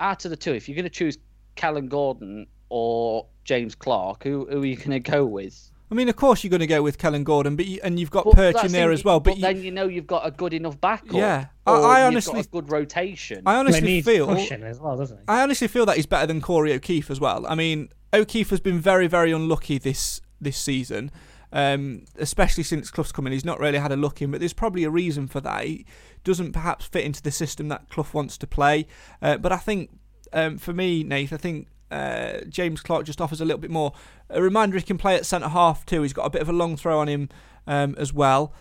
[0.00, 1.18] out of the two, if you're going to choose
[1.56, 5.70] Kellan Gordon or James Clark, who who are you going to go with?
[5.90, 8.10] I mean, of course you're going to go with Kellan Gordon, but you, and you've
[8.10, 9.20] got But Perch in there as well.
[9.20, 11.12] But, you, then you know you've got a good enough backup.
[11.12, 11.46] Yeah.
[11.66, 13.42] I- or I you've honestly- got a good rotation.
[13.46, 15.24] I honestly needs feel pushing as well, doesn't he?
[15.28, 17.46] I honestly feel that he's better than Corey O'Keeffe as well.
[17.46, 21.10] I mean, O'Keefe has been very, very unlucky this this season,
[21.52, 23.32] um, especially since Clough's come in.
[23.32, 25.64] He's not really had a look in, but there's probably a reason for that.
[25.64, 25.86] He
[26.22, 28.86] doesn't perhaps fit into the system that Clough wants to play.
[29.22, 29.90] Uh, but I think,
[30.32, 33.92] um, for me, Nate, I think uh, James Clark just offers a little bit more.
[34.30, 36.02] A reminder he can play at centre half too.
[36.02, 37.28] He's got a bit of a long throw on him
[37.66, 38.52] um, as well.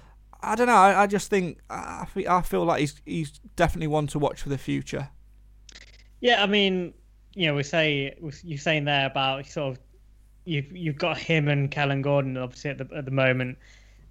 [0.41, 0.73] I don't know.
[0.73, 4.41] I, I just think I feel, I feel like he's he's definitely one to watch
[4.41, 5.09] for the future.
[6.19, 6.93] Yeah, I mean,
[7.33, 9.83] you know, we say you're saying there about sort of
[10.45, 13.57] you've you've got him and Kellan Gordon obviously at the at the moment,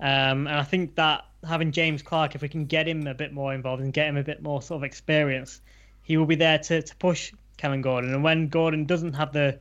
[0.01, 3.33] um, and I think that having James Clark, if we can get him a bit
[3.33, 5.61] more involved and get him a bit more sort of experience,
[6.03, 8.15] he will be there to to push Kellan Gordon.
[8.15, 9.59] And when Gordon doesn't have the,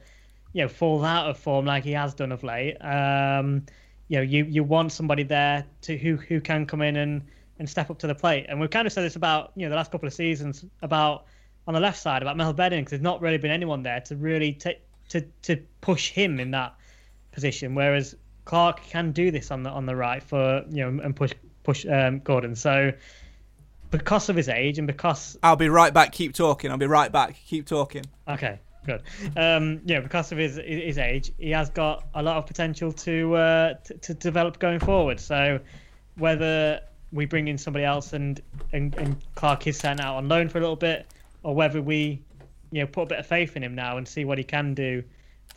[0.53, 3.65] you know, fall out of form like he has done of late, um,
[4.07, 7.23] you know, you you want somebody there to who who can come in and
[7.59, 8.47] and step up to the plate.
[8.49, 11.25] And we've kind of said this about you know the last couple of seasons about
[11.67, 14.15] on the left side about Mal Benning because there's not really been anyone there to
[14.15, 16.75] really take to to push him in that
[17.31, 17.75] position.
[17.75, 21.33] Whereas Clark can do this on the on the right for you know and push
[21.63, 22.55] push um, Gordon.
[22.55, 22.91] So
[23.91, 26.13] because of his age and because I'll be right back.
[26.13, 26.71] Keep talking.
[26.71, 27.35] I'll be right back.
[27.45, 28.03] Keep talking.
[28.27, 29.03] Okay, good.
[29.35, 33.35] Um, yeah, because of his his age, he has got a lot of potential to
[33.35, 35.19] uh, to, to develop going forward.
[35.19, 35.59] So
[36.15, 40.49] whether we bring in somebody else and, and and Clark is sent out on loan
[40.49, 41.05] for a little bit,
[41.43, 42.21] or whether we
[42.71, 44.73] you know put a bit of faith in him now and see what he can
[44.73, 45.03] do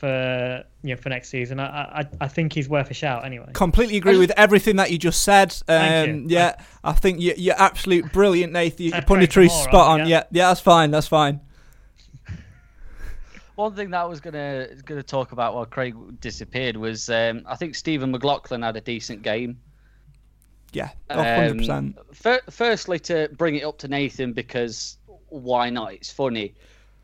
[0.05, 3.47] for you know for next season, I I, I think he's worth a shout anyway.
[3.55, 5.51] Completely agree with everything that you just said.
[5.53, 6.27] Thank Um, you.
[6.37, 8.85] yeah, I think you, you're absolute brilliant, Nathan.
[8.87, 9.99] Your Said punditry Craig is spot on.
[10.01, 10.07] yeah.
[10.07, 10.91] Yeah, yeah, that's fine.
[10.91, 11.41] That's fine.
[13.55, 17.55] One thing that I was gonna gonna talk about while Craig disappeared was um, I
[17.57, 19.59] think Stephen McLaughlin had a decent game.
[20.73, 21.59] Yeah, Um, 100.
[21.59, 25.93] percent fir- firstly, to bring it up to Nathan because why not?
[25.95, 26.55] It's funny,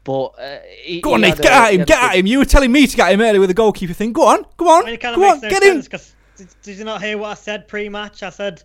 [0.05, 1.45] but uh, he, Go on, he Nathan.
[1.45, 1.85] had Get a- at him.
[1.87, 2.27] Get at him.
[2.27, 4.13] You were telling me to get him earlier with the goalkeeper thing.
[4.13, 4.45] Go on.
[4.57, 4.83] Go on.
[4.83, 5.41] I mean, it kind Go of on.
[5.41, 6.01] makes no Get him.
[6.37, 8.23] did, did you not hear what I said pre-match?
[8.23, 8.63] I said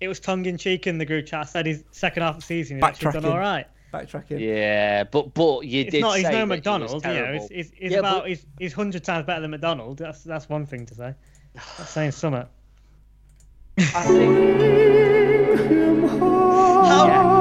[0.00, 1.40] it was tongue in cheek in the group chat.
[1.40, 3.30] I said his second half of the season he's actually done Backtracking.
[3.32, 3.66] all right.
[3.92, 4.40] Backtracking.
[4.40, 6.16] Yeah, but but you It's did not.
[6.16, 7.04] He's no that he McDonald.
[7.04, 9.98] You know, it's, it's, it's Yeah, about but- he's, he's hundred times better than McDonald.
[9.98, 11.14] That's that's one thing to say.
[11.54, 12.44] That's saying something.
[13.78, 14.34] I think
[16.10, 17.33] How, Yeah.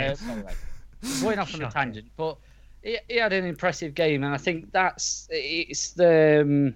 [0.00, 0.14] Do.
[0.14, 0.52] thought we were Uh,
[1.02, 2.36] sorry, going off on a tangent, but
[2.82, 6.40] he, he had an impressive game, and I think that's it's the.
[6.42, 6.74] Um,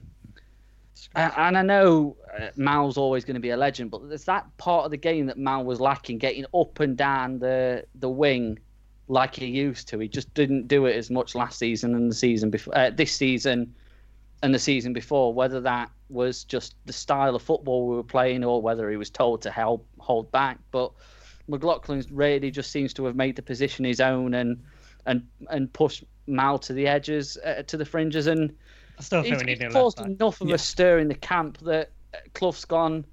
[1.14, 4.84] and I know uh, Mal's always going to be a legend, but there's that part
[4.84, 8.58] of the game that Mal was lacking, getting up and down the the wing
[9.08, 9.98] like he used to.
[9.98, 13.12] He just didn't do it as much last season and the season before, uh, this
[13.12, 13.74] season
[14.42, 15.32] and the season before.
[15.32, 19.10] Whether that was just the style of football we were playing, or whether he was
[19.10, 20.92] told to help hold back, but
[21.48, 24.62] McLaughlin really just seems to have made the position his own and
[25.06, 28.52] and and push Mal to the edges, uh, to the fringes, and
[28.98, 30.20] I still think he's, he's caused left back.
[30.20, 30.56] enough of Yeah.
[30.56, 33.04] a stir in the camp that uh, Clough's gone.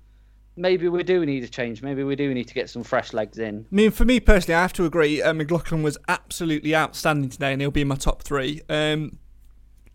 [0.56, 1.82] Maybe we do need a change.
[1.84, 3.65] Maybe we do need to get some fresh legs in.
[3.72, 5.22] I mean, for me personally, I have to agree.
[5.22, 8.62] Uh, McLaughlin was absolutely outstanding today, and he'll be in my top three.
[8.69, 9.17] Um,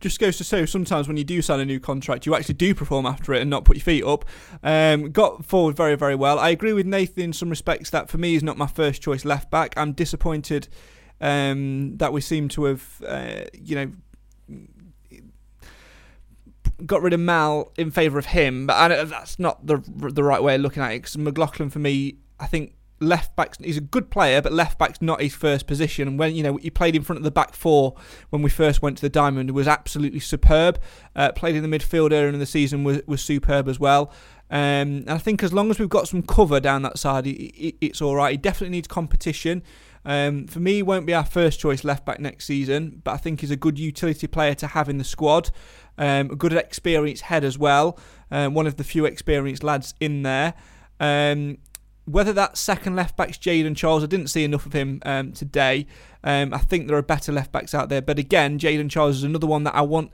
[0.01, 2.75] just goes to show sometimes when you do sign a new contract, you actually do
[2.75, 4.25] perform after it and not put your feet up.
[4.63, 6.39] Um, got forward very, very well.
[6.39, 9.25] I agree with Nathan in some respects that for me is not my first choice
[9.25, 9.75] left back.
[9.77, 10.69] I'm disappointed
[11.21, 13.93] um, that we seem to have, uh, you know,
[16.87, 20.55] got rid of Mal in favour of him, but that's not the the right way
[20.55, 20.99] of looking at it.
[20.99, 25.01] Because McLaughlin, for me, I think left back he's a good player, but left back's
[25.01, 26.09] not his first position.
[26.09, 27.95] And when you know he played in front of the back four
[28.31, 30.81] when we first went to the Diamond, was absolutely superb.
[31.15, 34.13] Uh, played in the midfield earlier in the season was was superb as well.
[34.51, 37.37] Um, and I think as long as we've got some cover down that side, it,
[37.37, 38.33] it, it's all right.
[38.33, 39.63] He definitely needs competition.
[40.05, 43.41] Um, for me, won't be our first choice left back next season, but I think
[43.41, 45.51] he's a good utility player to have in the squad.
[45.99, 47.99] Um, a good experienced head as well.
[48.31, 50.55] Um, one of the few experienced lads in there.
[51.01, 51.59] Um,
[52.09, 55.87] whether that second left back's Jaden Charles, I didn't see enough of him um, today.
[56.25, 59.25] Um, I think there are better left backs out there, but again, Jaden Charles is
[59.25, 60.11] another one that I want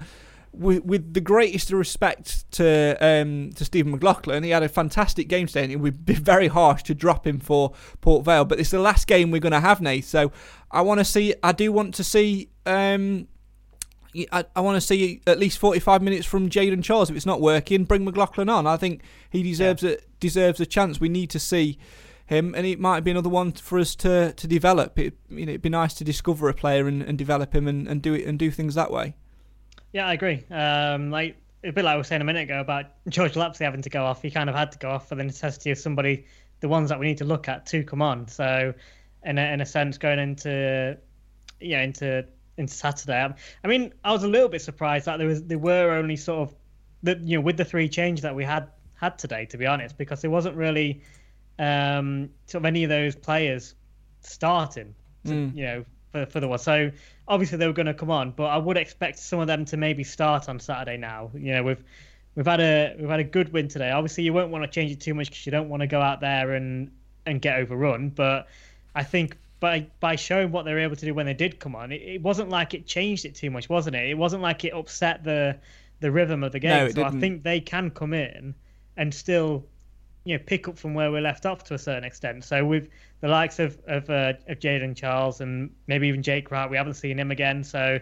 [0.57, 5.47] with, with the greatest respect to um, to Stephen McLaughlin, he had a fantastic game
[5.47, 8.45] today, and it would be very harsh to drop him for Port Vale.
[8.45, 10.05] But it's the last game we're going to have, Nate.
[10.05, 10.33] So
[10.71, 11.35] I want to see.
[11.43, 12.51] I do want to see.
[12.67, 13.29] Um,
[14.33, 17.11] I, I want to see at least 45 minutes from Jayden Charles.
[17.11, 18.67] If it's not working, bring McLaughlin on.
[18.67, 19.93] I think he deserves yeah.
[19.93, 21.01] a deserves a chance.
[21.01, 21.79] We need to see
[22.27, 24.99] him, and it might be another one for us to, to develop.
[24.99, 27.87] It, you know, it'd be nice to discover a player and, and develop him and,
[27.87, 29.15] and do it and do things that way.
[29.93, 30.45] Yeah, I agree.
[30.51, 33.83] Um, like a bit like I was saying a minute ago about George Lapslie having
[33.83, 34.23] to go off.
[34.23, 36.27] He kind of had to go off for the necessity of somebody,
[36.61, 38.27] the ones that we need to look at to come on.
[38.29, 38.75] So,
[39.25, 40.99] in a, in a sense, going into
[41.61, 42.27] yeah into
[42.57, 43.35] into Saturday.
[43.65, 46.49] I mean, I was a little bit surprised that there was there were only sort
[46.49, 46.55] of
[47.03, 49.99] the you know with the three changes that we had had today, to be honest,
[49.99, 51.03] because there wasn't really
[51.59, 53.75] um, sort of any of those players
[54.21, 54.95] starting.
[55.27, 55.57] To, mm.
[55.57, 55.85] You know,
[56.15, 56.59] for, for the one.
[56.59, 56.91] So
[57.27, 59.77] obviously they were going to come on, but I would expect some of them to
[59.77, 60.97] maybe start on Saturday.
[60.97, 61.83] Now, you know, we've
[62.37, 63.91] we've had a we've had a good win today.
[63.91, 66.01] Obviously, you won't want to change it too much because you don't want to go
[66.01, 66.91] out there and
[67.27, 68.11] and get overrun.
[68.11, 68.47] But
[68.95, 71.75] I think by by showing what they were able to do when they did come
[71.75, 74.09] on, it, it wasn't like it changed it too much, wasn't it?
[74.09, 75.59] It wasn't like it upset the
[76.01, 76.71] the rhythm of the game.
[76.71, 77.17] No, so didn't.
[77.17, 78.55] I think they can come in
[78.97, 79.67] and still
[80.25, 82.45] you know pick up from where we left off to a certain extent.
[82.45, 82.89] So with
[83.21, 86.95] the likes of of, uh, of Jayden Charles and maybe even Jake Wright, we haven't
[86.95, 87.65] seen him again.
[87.65, 87.99] So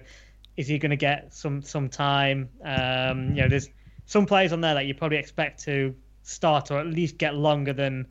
[0.56, 2.48] is he going to get some some time?
[2.64, 3.68] Um, you know, there's
[4.06, 7.72] some players on there that you probably expect to start or at least get longer
[7.72, 8.06] than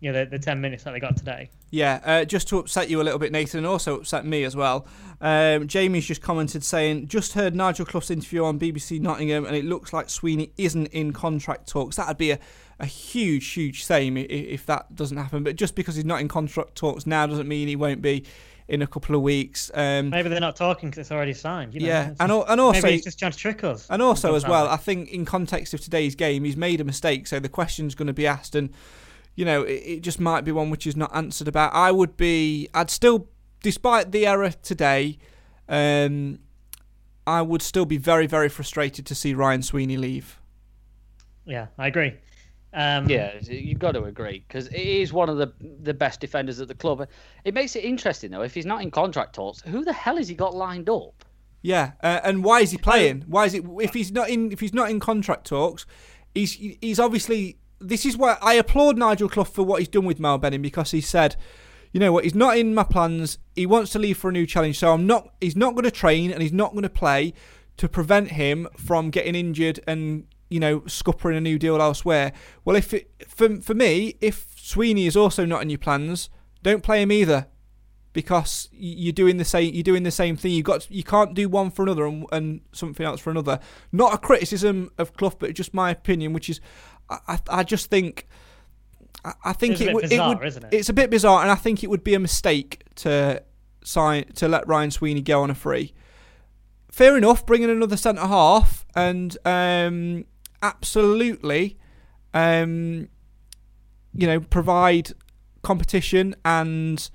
[0.00, 2.88] you know the, the 10 minutes that they got today yeah uh, just to upset
[2.88, 4.86] you a little bit nathan and also upset me as well
[5.20, 9.64] um, jamie's just commented saying just heard nigel clough's interview on bbc nottingham and it
[9.64, 12.38] looks like sweeney isn't in contract talks that'd be a,
[12.78, 16.28] a huge huge shame if, if that doesn't happen but just because he's not in
[16.28, 18.24] contract talks now doesn't mean he won't be
[18.68, 19.70] in a couple of weeks.
[19.74, 21.74] Um, maybe they're not talking because it's already signed.
[21.74, 21.86] You know?
[21.86, 23.86] Yeah, and, and also maybe he's just trying to trick us.
[23.88, 27.26] And also as well, I think in context of today's game, he's made a mistake,
[27.26, 28.70] so the question's going to be asked, and
[29.36, 31.72] you know, it, it just might be one which is not answered about.
[31.74, 33.28] I would be, I'd still,
[33.62, 35.18] despite the error today,
[35.68, 36.40] um,
[37.26, 40.40] I would still be very, very frustrated to see Ryan Sweeney leave.
[41.44, 42.14] Yeah, I agree.
[42.72, 45.50] Um, yeah, you've got to agree because he is one of the
[45.82, 47.08] the best defenders at the club.
[47.44, 48.42] It makes it interesting though.
[48.42, 51.24] If he's not in contract talks, who the hell has he got lined up?
[51.62, 53.24] Yeah, uh, and why is he playing?
[53.28, 55.86] Why is it if he's not in if he's not in contract talks?
[56.34, 60.20] He's he's obviously this is why I applaud Nigel Clough for what he's done with
[60.20, 61.36] Mal Benning because he said,
[61.92, 63.38] you know what, he's not in my plans.
[63.54, 65.32] He wants to leave for a new challenge, so I'm not.
[65.40, 67.32] He's not going to train and he's not going to play
[67.76, 72.32] to prevent him from getting injured and you know scuppering a new deal elsewhere.
[72.64, 76.28] Well, if it, for for me, if Sweeney is also not in your plans,
[76.62, 77.46] don't play him either
[78.16, 81.50] because you're doing the same you're doing the same thing you got you can't do
[81.50, 83.60] one for another and, and something else for another
[83.92, 86.58] not a criticism of Clough but just my opinion which is
[87.08, 88.26] I, I just think.
[89.44, 90.46] I think it, it, bizarre, it would.
[90.46, 90.74] Isn't it?
[90.74, 93.42] It's a bit bizarre, and I think it would be a mistake to
[93.82, 95.94] sign to let Ryan Sweeney go on a free.
[96.90, 100.24] Fair enough, bring in another centre half, and um,
[100.62, 101.76] absolutely,
[102.34, 103.08] um,
[104.14, 105.12] you know, provide
[105.62, 107.10] competition and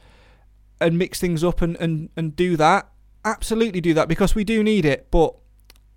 [0.82, 2.90] and mix things up and, and, and do that.
[3.24, 5.10] Absolutely do that because we do need it.
[5.12, 5.36] But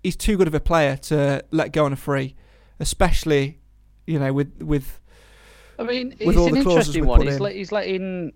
[0.03, 2.35] he's too good of a player to let go on a free,
[2.79, 3.59] especially
[4.07, 4.99] you know, with with.
[5.77, 7.21] I mean, it's an interesting one.
[7.21, 8.31] He's, let, he's letting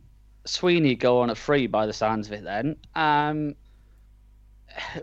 [0.46, 2.44] Sweeney go on a free by the sounds of it.
[2.44, 3.56] Then, um,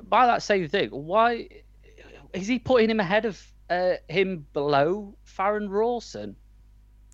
[0.09, 1.49] by that same thing, why
[2.35, 6.37] is he putting him ahead of uh, him below Farrend Rawson?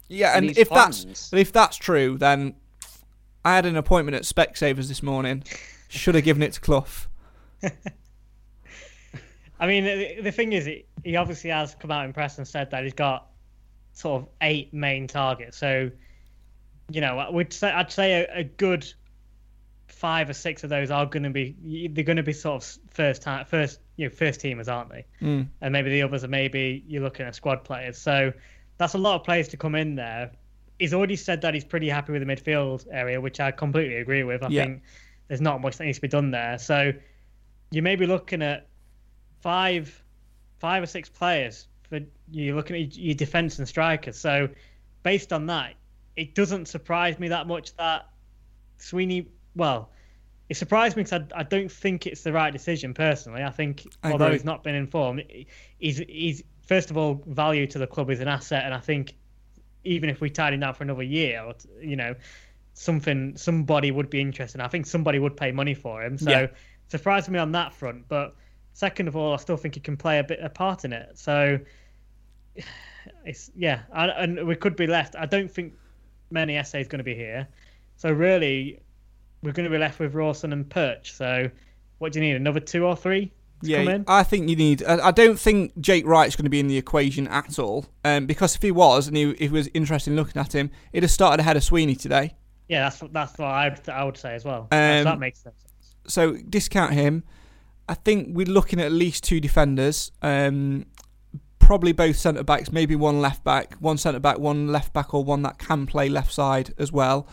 [0.08, 1.04] Yeah, and if plans?
[1.04, 2.54] that's if that's true, then
[3.44, 5.44] I had an appointment at Specsavers this morning.
[5.88, 6.86] Should have given it to Clough.
[9.60, 10.68] I mean, the, the thing is,
[11.04, 13.28] he obviously has come out in press and said that he's got
[13.92, 15.56] sort of eight main targets.
[15.56, 15.90] So,
[16.90, 18.92] you know, I would say I'd say a, a good
[19.88, 22.78] five or six of those are going to be they're going to be sort of
[22.90, 25.04] first time first you know first teamers, aren't they?
[25.20, 25.48] Mm.
[25.60, 27.98] And maybe the others are maybe you're looking at squad players.
[27.98, 28.32] So
[28.78, 30.32] that's a lot of players to come in there.
[30.78, 34.24] He's already said that he's pretty happy with the midfield area, which I completely agree
[34.24, 34.42] with.
[34.42, 34.64] I yeah.
[34.64, 34.82] think
[35.28, 36.58] there's not much that needs to be done there.
[36.58, 36.92] So
[37.70, 38.66] you may be looking at
[39.40, 40.02] five,
[40.58, 44.16] five or six players for you're looking at your defense and strikers.
[44.16, 44.48] So
[45.02, 45.74] based on that,
[46.16, 48.08] it doesn't surprise me that much that
[48.78, 49.28] Sweeney.
[49.54, 49.90] Well,
[50.48, 53.42] it surprised me because I, I, don't think it's the right decision personally.
[53.42, 54.36] I think I although agree.
[54.36, 55.24] he's not been informed,
[55.78, 59.14] he's he's first of all value to the club is an asset, and I think
[59.84, 62.14] even if we tied him down for another year, or, you know,
[62.72, 64.62] something somebody would be interested.
[64.62, 66.16] I think somebody would pay money for him.
[66.16, 66.46] So yeah.
[66.88, 68.34] surprised me on that front, but
[68.74, 71.18] Second of all, I still think he can play a bit a part in it.
[71.18, 71.58] So
[73.24, 75.16] it's yeah, I, and we could be left.
[75.16, 75.74] I don't think
[76.32, 77.48] Menayese is going to be here.
[77.96, 78.80] So really,
[79.42, 81.12] we're going to be left with Rawson and Perch.
[81.12, 81.50] So
[81.98, 82.36] what do you need?
[82.36, 83.32] Another two or three?
[83.62, 84.04] to come Yeah, in?
[84.08, 84.82] I think you need.
[84.84, 87.86] I don't think Jake Wright's going to be in the equation at all.
[88.04, 90.70] Um, because if he was and he, if he was interested in looking at him,
[90.92, 92.34] he'd have started ahead of Sweeney today.
[92.68, 94.68] Yeah, that's that's what I would, I would say as well.
[94.72, 95.64] Um, so that makes sense.
[96.06, 97.24] So discount him.
[97.88, 100.12] I think we're looking at at least two defenders.
[100.22, 100.86] Um,
[101.72, 105.24] probably both centre backs, maybe one left back, one centre back, one left back, or
[105.24, 107.26] one that can play left side as well.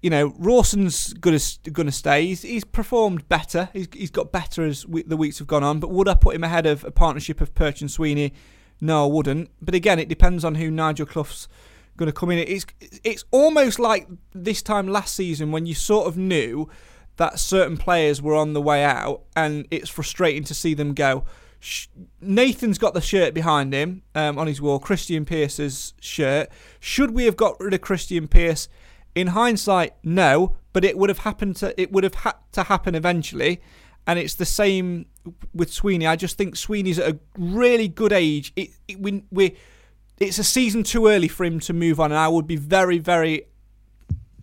[0.00, 1.40] You know, Rawson's gonna
[1.72, 2.26] gonna stay.
[2.26, 3.68] He's, he's performed better.
[3.72, 5.80] He's, he's got better as we, the weeks have gone on.
[5.80, 8.32] But would I put him ahead of a partnership of Perch and Sweeney?
[8.80, 9.50] No, I wouldn't.
[9.60, 11.48] But again, it depends on who Nigel Clough's
[11.96, 12.38] going to come in.
[12.38, 12.64] It's
[13.02, 16.68] it's almost like this time last season when you sort of knew
[17.16, 21.24] that certain players were on the way out, and it's frustrating to see them go.
[22.20, 26.48] Nathan's got the shirt behind him um, on his wall, Krystian Pearce's shirt.
[26.78, 28.68] Should we have got rid of Krystian Pearce?
[29.14, 32.94] In hindsight, no, but it would have happened to it would have had to happen
[32.94, 33.60] eventually,
[34.06, 35.06] and it's the same
[35.52, 36.06] with Sweeney.
[36.06, 38.52] I just think Sweeney's at a really good age.
[38.54, 39.56] It, it we we
[40.20, 42.98] it's a season too early for him to move on, and I would be very
[42.98, 43.46] very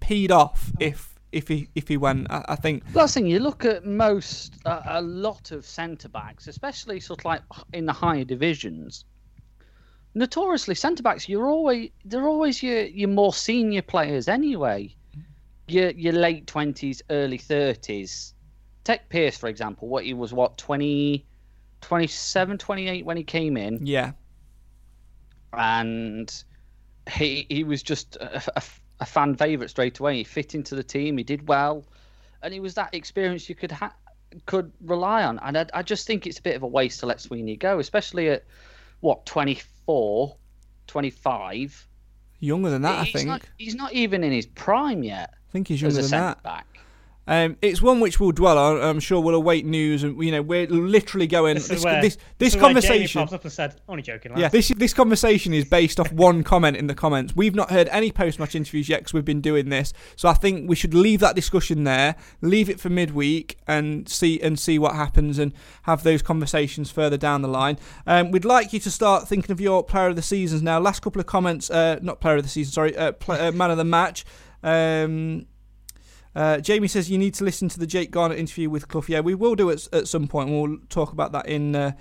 [0.01, 2.28] peed off if if he if he went.
[2.32, 6.48] I, I think Last thing, you look at most, uh, a lot of centre backs,
[6.48, 7.42] especially sort of like
[7.74, 9.04] in the higher divisions.
[10.14, 14.96] Notoriously, centre backs, you're always they're always your your more senior players anyway.
[15.68, 18.34] Your your late twenties, early thirties.
[18.86, 19.90] Take Pearce for example.
[19.90, 21.26] What he was, what 20,
[21.82, 24.12] 27, 28 when he came in, yeah,
[25.52, 26.32] and
[27.12, 28.62] he he was just a, a,
[29.00, 30.18] a fan favourite straight away.
[30.18, 31.18] He fit into the team.
[31.18, 31.86] He did well,
[32.41, 33.96] and he was that experience you could ha-
[34.46, 35.39] could rely on.
[35.39, 37.80] And I, I just think it's a bit of a waste to let Sweeney go,
[37.80, 38.43] especially at
[39.02, 40.36] what 24,
[40.88, 41.88] 25.
[42.39, 43.00] younger than that.
[43.00, 43.28] I think.
[43.28, 46.12] not, he's not even in his prime yet I think he's as younger a than
[46.12, 46.43] that.
[46.43, 46.74] back.
[47.28, 48.80] Um, it's one which we'll dwell on.
[48.82, 51.55] I'm sure we'll await news, and you know we're literally going.
[51.55, 53.21] This This where this, this is where conversation.
[53.21, 54.41] pops up and said, "Only joking." Lads.
[54.41, 57.36] Yeah, this this conversation is based off one comment in the comments.
[57.36, 59.91] We've not heard any post match interviews yet because we've been doing this.
[60.15, 64.39] So I think we should leave that discussion there, leave it for midweek, and see
[64.41, 65.51] and see what happens, and
[65.84, 67.80] have those conversations further down the line.
[68.05, 70.80] Um, we'd like you to start thinking of your player of the seasons now.
[70.80, 73.71] Last couple of comments, uh, not player of the season, sorry, uh, pl- uh, man
[73.71, 74.26] of the match.
[74.63, 75.47] Um,
[76.36, 79.06] uh, Jamie says you need to listen to the Jake Garnett interview with Clough.
[79.08, 80.50] Yeah, we will do it at some point.
[80.50, 81.92] We'll talk about that in uh,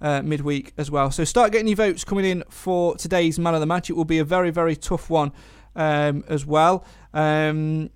[0.00, 1.10] uh, midweek as well.
[1.10, 3.90] So start getting your votes coming in for today's man of the match.
[3.90, 5.32] It will be a very, very tough one
[5.76, 6.84] um, as well.
[7.12, 7.90] Um,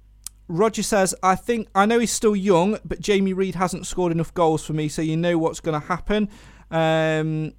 [0.47, 4.33] Roger says, I think I know he's still young, but Jamie Reid hasn't scored enough
[4.33, 6.31] goals for me, so you know what's going to happen.
[6.71, 7.53] Um,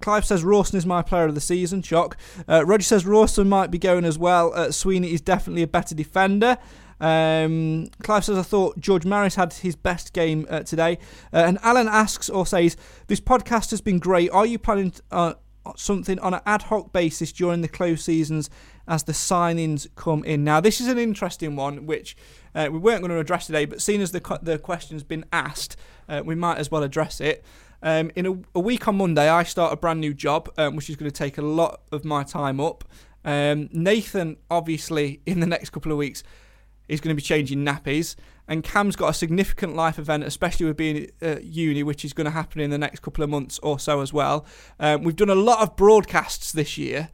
[0.00, 1.80] Clive says Rawson is my player of the season.
[1.82, 2.16] Shock.
[2.48, 4.52] Uh, Roger says Rawson might be going as well.
[4.54, 6.58] Uh, Sweeney is definitely a better defender.
[7.02, 10.98] Um, Clive says I thought George Maris had his best game uh, today.
[11.32, 12.76] Uh, and Alan asks or says
[13.08, 14.30] this podcast has been great.
[14.30, 15.34] Are you planning uh,
[15.76, 18.48] something on an ad hoc basis during the close seasons
[18.86, 20.44] as the signings come in?
[20.44, 22.16] Now this is an interesting one which
[22.54, 25.24] uh, we weren't going to address today, but seeing as the co- the question's been
[25.32, 25.76] asked,
[26.08, 27.44] uh, we might as well address it.
[27.82, 30.88] Um, in a, a week on Monday, I start a brand new job, um, which
[30.88, 32.84] is going to take a lot of my time up.
[33.24, 36.22] Um, Nathan, obviously, in the next couple of weeks,
[36.92, 38.16] is going to be changing nappies,
[38.46, 42.26] and Cam's got a significant life event, especially with being at uni, which is going
[42.26, 44.44] to happen in the next couple of months or so as well.
[44.78, 47.08] Um, we've done a lot of broadcasts this year,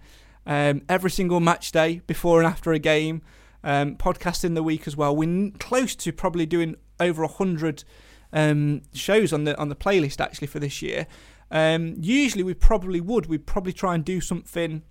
[0.46, 3.22] um, every single match day, before and after a game,
[3.62, 5.14] um, podcast in the week as well.
[5.14, 7.84] We're close to probably doing over a hundred
[8.32, 11.06] um, shows on the on the playlist actually for this year.
[11.52, 13.26] Um, usually we probably would.
[13.26, 14.82] We'd probably try and do something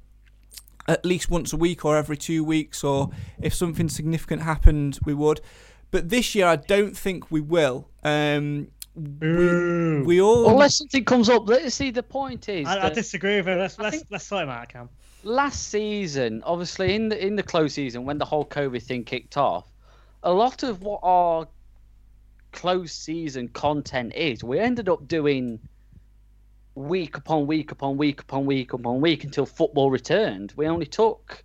[0.87, 3.09] at least once a week or every two weeks, or
[3.41, 5.41] if something significant happened, we would.
[5.91, 7.89] But this year, I don't think we will.
[8.03, 11.47] Um, we, we all Unless something comes up.
[11.47, 11.91] Let's see.
[11.91, 13.57] The point is, I, I disagree with it.
[13.57, 14.89] Let's I let's let's sort him out, Cam.
[15.23, 19.37] last season, obviously in the in the close season when the whole COVID thing kicked
[19.37, 19.67] off,
[20.23, 21.47] a lot of what our
[22.51, 25.59] close season content is, we ended up doing
[26.77, 30.53] week upon week upon week upon week upon week until football returned.
[30.55, 31.43] We only took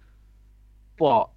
[0.99, 1.31] what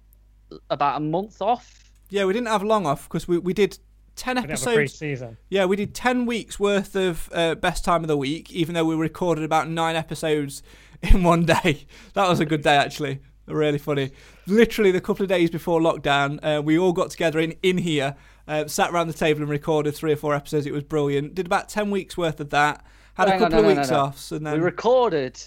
[0.70, 1.90] about a month off.
[2.10, 3.78] yeah, we didn't have long off because we, we did
[4.14, 4.74] ten We have a episodes.
[4.76, 5.36] pre-season.
[5.48, 8.84] Yeah, we did 10 weeks worth of uh, best time of the week, even though
[8.84, 10.62] we recorded about nine episodes
[11.02, 11.86] in one day.
[12.14, 13.20] That was a good day, actually.
[13.46, 14.10] Really funny.
[14.46, 18.16] Literally, the couple of days before lockdown, uh, we all got together in, in here,
[18.48, 20.66] uh, sat around the table and recorded three or four episodes.
[20.66, 21.34] It was brilliant.
[21.34, 22.84] Did about 10 weeks worth of that.
[23.16, 24.02] Had Hang a on, couple no, of weeks no, no.
[24.02, 24.30] off.
[24.32, 25.40] And then We recorded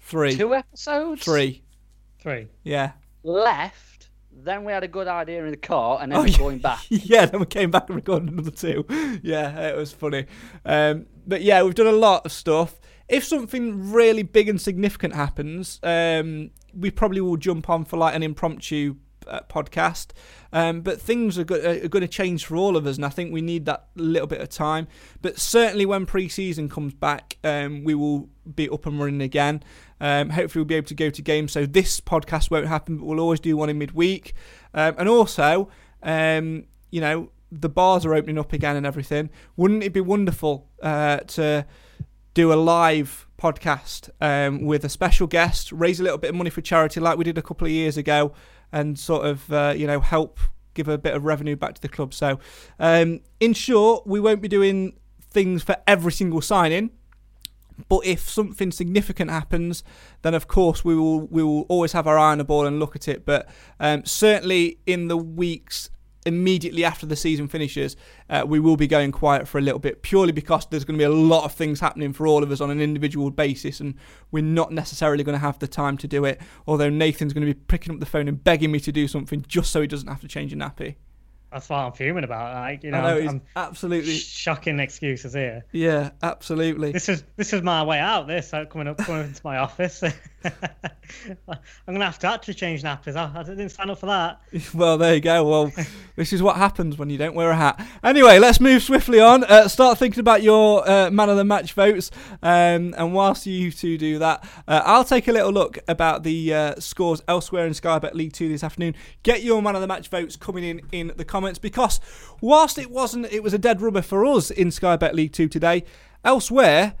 [0.00, 0.34] three.
[0.36, 1.24] two episodes.
[1.24, 1.62] Three.
[2.18, 2.48] Three.
[2.64, 2.92] Yeah.
[3.22, 4.08] Left.
[4.32, 6.38] Then we had a good idea in the car, and then Oh, we're yeah.
[6.38, 6.80] going back.
[6.88, 8.86] yeah, then we came back and recorded another two.
[9.22, 10.26] Yeah, it was funny.
[10.64, 12.80] Um, but yeah, we've done a lot of stuff.
[13.08, 18.14] If something really big and significant happens, um, we probably will jump on for like
[18.14, 18.94] an impromptu
[19.30, 20.08] uh, podcast.
[20.52, 23.08] Um, but things are, go- are going to change for all of us, and I
[23.08, 24.88] think we need that little bit of time.
[25.22, 29.62] But certainly, when pre-season comes back, um, we will be up and running again.
[30.00, 31.52] Um, hopefully, we'll be able to go to games.
[31.52, 34.34] So this podcast won't happen, but we'll always do one in midweek.
[34.74, 35.68] Um, and also,
[36.02, 39.30] um, you know, the bars are opening up again and everything.
[39.56, 41.66] Wouldn't it be wonderful uh, to
[42.34, 46.50] do a live podcast um, with a special guest, raise a little bit of money
[46.50, 48.32] for charity like we did a couple of years ago,
[48.72, 50.38] and sort of, uh, you know, help
[50.74, 52.14] give a bit of revenue back to the club.
[52.14, 52.38] So,
[52.78, 56.90] um, in short, we won't be doing things for every single signing.
[57.88, 59.82] But if something significant happens,
[60.20, 62.78] then of course we will we will always have our eye on the ball and
[62.78, 63.24] look at it.
[63.24, 63.48] But
[63.78, 65.88] um, certainly in the weeks
[66.26, 67.96] immediately after the season finishes,
[68.28, 71.02] uh, we will be going quiet for a little bit, purely because there's going to
[71.02, 73.94] be a lot of things happening for all of us on an individual basis, and
[74.30, 76.40] we're not necessarily going to have the time to do it.
[76.66, 79.44] Although Nathan's going to be picking up the phone and begging me to do something
[79.48, 80.96] just so he doesn't have to change a nappy.
[81.52, 82.54] That's what I'm fuming about.
[82.54, 85.64] Like, you know, I know I'm, absolutely, shocking excuses here.
[85.72, 86.92] yeah, absolutely.
[86.92, 88.28] This is this is my way out.
[88.28, 90.02] This coming up coming into my office.
[91.48, 93.16] I'm gonna have to actually change nappies.
[93.16, 94.40] I, I didn't sign up for that.
[94.74, 95.44] Well, there you go.
[95.44, 95.72] Well,
[96.16, 97.84] this is what happens when you don't wear a hat.
[98.04, 99.42] Anyway, let's move swiftly on.
[99.44, 102.10] Uh, start thinking about your uh, man of the match votes.
[102.42, 106.54] Um, and whilst you two do that, uh, I'll take a little look about the
[106.54, 108.94] uh, scores elsewhere in Sky Bet League Two this afternoon.
[109.22, 112.00] Get your man of the match votes coming in in the comments because
[112.42, 115.48] whilst it wasn't, it was a dead rubber for us in Sky Bet League Two
[115.48, 115.84] today.
[116.22, 116.92] Elsewhere,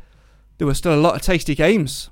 [0.56, 2.08] there were still a lot of tasty games.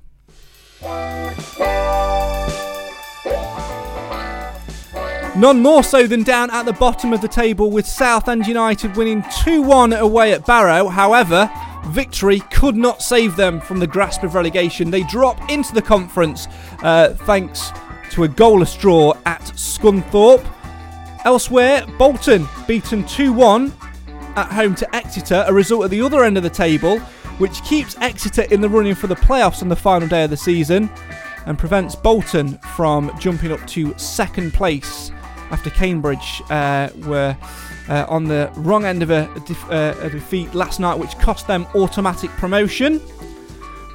[5.35, 9.23] None more so than down at the bottom of the table with Southend United winning
[9.43, 10.87] 2 1 away at Barrow.
[10.87, 11.49] However,
[11.87, 14.91] victory could not save them from the grasp of relegation.
[14.91, 16.47] They drop into the conference
[16.83, 17.71] uh, thanks
[18.11, 20.45] to a goalless draw at Scunthorpe.
[21.29, 23.71] Elsewhere, Bolton beaten 2 1
[24.35, 26.97] at home to Exeter, a result at the other end of the table,
[27.37, 30.35] which keeps Exeter in the running for the playoffs on the final day of the
[30.35, 30.89] season
[31.45, 35.11] and prevents Bolton from jumping up to second place
[35.51, 37.37] after Cambridge uh, were
[37.89, 41.45] uh, on the wrong end of a, def- uh, a defeat last night, which cost
[41.45, 42.99] them automatic promotion.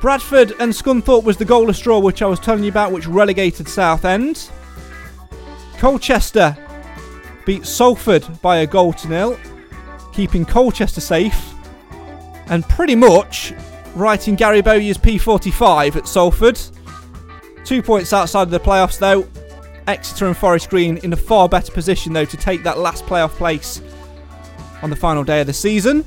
[0.00, 3.68] Bradford and Scunthorpe was the goalless draw, which I was telling you about, which relegated
[3.68, 4.50] Southend.
[5.78, 6.56] Colchester
[7.44, 9.38] beat Salford by a goal to nil,
[10.12, 11.54] keeping Colchester safe,
[12.46, 13.52] and pretty much
[13.94, 16.60] writing Gary Bowyer's P45 at Salford.
[17.64, 19.26] Two points outside of the playoffs, though.
[19.86, 23.30] Exeter and Forest Green in a far better position, though, to take that last playoff
[23.30, 23.82] place
[24.82, 26.04] on the final day of the season.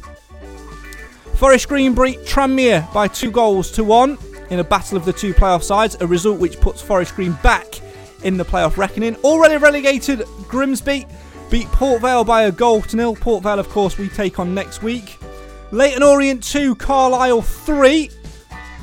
[1.36, 4.18] Forest Green beat Tranmere by two goals to one
[4.50, 7.80] in a battle of the two playoff sides, a result which puts Forest Green back
[8.24, 9.16] in the playoff reckoning.
[9.18, 11.06] Already relegated Grimsby
[11.50, 13.16] beat Port Vale by a goal to nil.
[13.16, 15.18] Port Vale, of course, we take on next week.
[15.72, 18.10] Leyton Orient 2, Carlisle 3.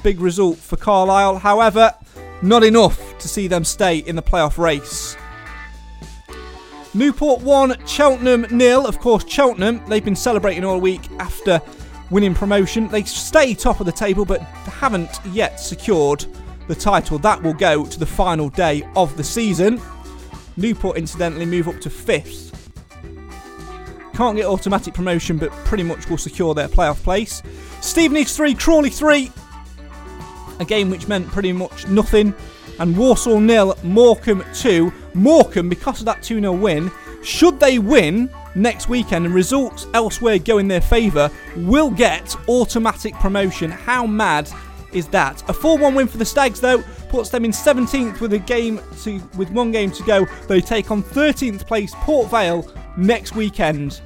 [0.03, 1.95] Big result for Carlisle, however,
[2.43, 5.17] not enough to see them stay in the playoff race.
[6.93, 8.87] Newport 1, Cheltenham nil.
[8.87, 11.61] Of course, Cheltenham, they've been celebrating all week after
[12.11, 12.89] winning promotion.
[12.89, 16.25] They stay top of the table but haven't yet secured
[16.69, 17.19] the title.
[17.19, 19.81] That will go to the final day of the season.
[20.57, 22.54] Newport, incidentally, move up to fifth.
[24.15, 27.43] Can't get automatic promotion, but pretty much will secure their playoff place.
[27.81, 29.31] Stevenage 3, Crawley 3.
[30.61, 32.33] A game which meant pretty much nothing.
[32.79, 34.93] And Walsall nil, Morecambe 2.
[35.15, 36.91] Morecambe, because of that 2 0 win,
[37.23, 43.15] should they win next weekend and results elsewhere go in their favour, will get automatic
[43.15, 43.71] promotion.
[43.71, 44.49] How mad
[44.95, 45.43] is that?
[45.49, 49.21] A 4-1 win for the Stags though puts them in 17th with a game to
[49.37, 50.25] with one game to go.
[50.49, 54.01] They take on 13th place Port Vale next weekend.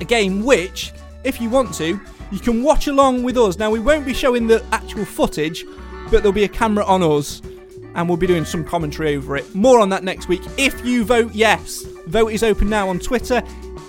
[0.00, 0.92] A game which,
[1.24, 3.58] if you want to, you can watch along with us.
[3.58, 5.64] Now we won't be showing the actual footage,
[6.04, 7.42] but there'll be a camera on us
[7.94, 9.54] and we'll be doing some commentary over it.
[9.54, 10.42] More on that next week.
[10.56, 13.42] If you vote yes, vote is open now on Twitter,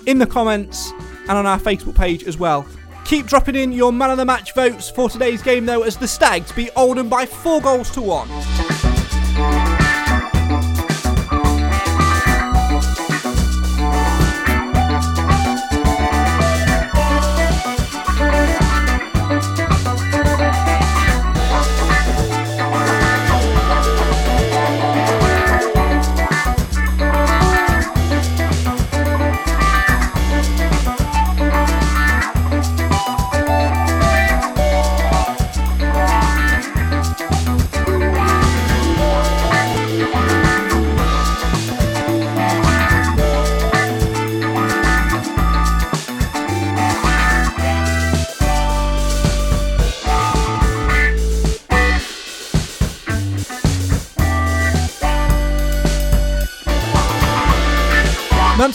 [0.06, 0.90] in the comments,
[1.28, 2.66] and on our Facebook page as well.
[3.10, 6.06] Keep dropping in your man of the match votes for today's game, though, as the
[6.06, 8.28] Stags beat Oldham by four goals to one.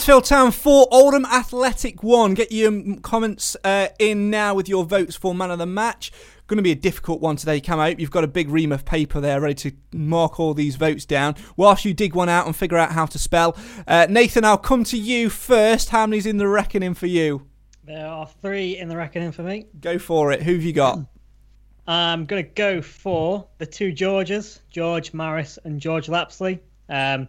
[0.06, 2.34] Mansfield Town 4, Oldham Athletic 1.
[2.34, 6.12] Get your comments uh, in now with your votes for man of the match.
[6.46, 7.80] Going to be a difficult one today, Cam.
[7.80, 10.76] I hope you've got a big ream of paper there ready to mark all these
[10.76, 13.56] votes down whilst you dig one out and figure out how to spell.
[13.84, 15.88] Uh, Nathan, I'll come to you first.
[15.88, 17.44] How many's in the reckoning for you?
[17.82, 19.66] There are three in the reckoning for me.
[19.80, 20.40] Go for it.
[20.40, 21.00] Who've you got?
[21.88, 26.60] I'm going to go for the two Georges, George Maris and George Lapslie.
[26.88, 27.26] Um,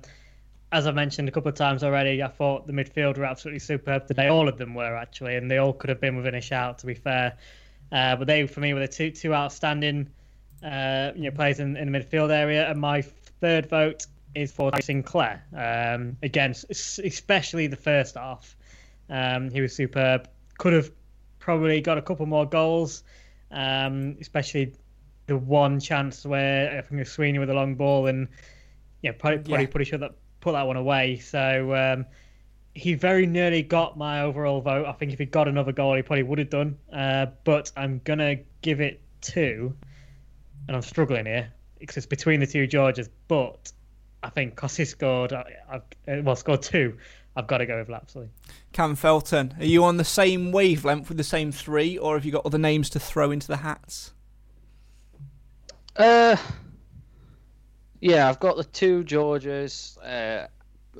[0.71, 4.07] as I mentioned a couple of times already, I thought the midfield were absolutely superb
[4.07, 4.27] today.
[4.27, 6.79] All of them were actually, and they all could have been within a shout.
[6.79, 7.37] To be fair,
[7.91, 10.09] uh, but they for me were the two two outstanding
[10.63, 12.69] uh, you know players in, in the midfield area.
[12.69, 14.05] And my third vote
[14.35, 15.43] is for Sinclair.
[15.55, 18.57] Um, again, especially the first half,
[19.09, 20.27] um, he was superb.
[20.57, 20.91] Could have
[21.39, 23.03] probably got a couple more goals,
[23.51, 24.73] um, especially
[25.27, 28.27] the one chance where I think it was Sweeney with a long ball and
[29.01, 29.67] yeah, probably, probably, yeah.
[29.67, 30.13] probably should have
[30.47, 31.17] put that one away.
[31.17, 32.05] So um,
[32.73, 34.85] he very nearly got my overall vote.
[34.85, 36.77] I think if he got another goal, he probably would have done.
[36.91, 39.75] Uh, but I'm gonna give it two,
[40.67, 43.09] and I'm struggling here because it's between the two Georges.
[43.27, 43.73] But
[44.23, 46.97] I think because he scored, I, have uh, well scored two.
[47.35, 48.29] I've got to go with Lapslie.
[48.71, 52.31] Cam Felton, are you on the same wavelength with the same three, or have you
[52.31, 54.13] got other names to throw into the hats?
[55.95, 56.37] Uh,
[57.99, 60.47] yeah, I've got the two Georges, uh,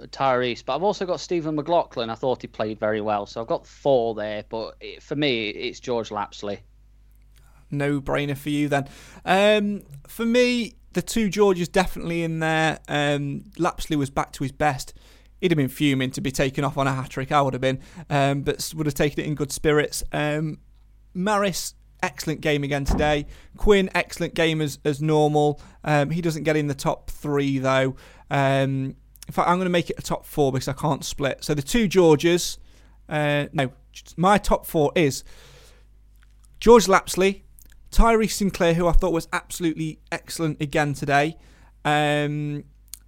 [0.08, 2.10] Tyrese, but I've also got Stephen McLaughlin.
[2.10, 4.44] I thought he played very well, so I've got four there.
[4.48, 6.60] But it, for me, it's George Lapslie.
[7.70, 8.88] No brainer for you then.
[9.26, 12.80] Um, for me, the two Georges definitely in there.
[12.88, 14.94] Um, Lapslie was back to his best.
[15.42, 17.32] He'd have been fuming to be taken off on a hat trick.
[17.32, 17.80] I would have been,
[18.10, 20.04] um, but would have taken it in good spirits.
[20.12, 20.60] Um,
[21.14, 23.26] Maris excellent game again today.
[23.58, 25.62] Quinn, excellent game as, as normal.
[25.84, 27.96] Um, he doesn't get in the top three, though.
[28.30, 28.96] Um,
[29.28, 31.44] in fact, I'm going to make it a top four because I can't split.
[31.44, 32.58] So the two Georges,
[33.10, 33.72] uh, no,
[34.16, 35.24] my top four is
[36.60, 37.44] George Lapslie,
[37.92, 41.38] Tyrese Sinclair, who I thought was absolutely excellent again today,
[41.86, 42.64] um,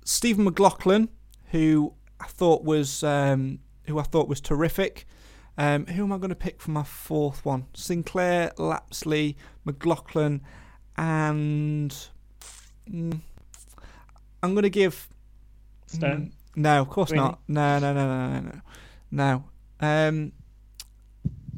[0.05, 1.09] Stephen McLaughlin,
[1.51, 5.05] who I thought was um, who I thought was terrific.
[5.57, 7.65] Um, who am I going to pick for my fourth one?
[7.73, 9.35] Sinclair, Lapslie,
[9.65, 10.41] McLaughlin,
[10.97, 11.95] and
[12.89, 13.19] mm,
[14.41, 15.09] I'm going to give.
[15.87, 16.11] Stone.
[16.11, 17.39] Mm, no, of course not.
[17.47, 18.61] No, no, no, no, no,
[19.11, 19.43] no.
[19.79, 20.31] Um,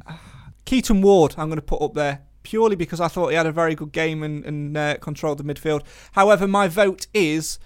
[0.64, 3.52] Keaton Ward, I'm going to put up there purely because I thought he had a
[3.52, 5.82] very good game and, and uh, controlled the midfield.
[6.12, 7.58] However, my vote is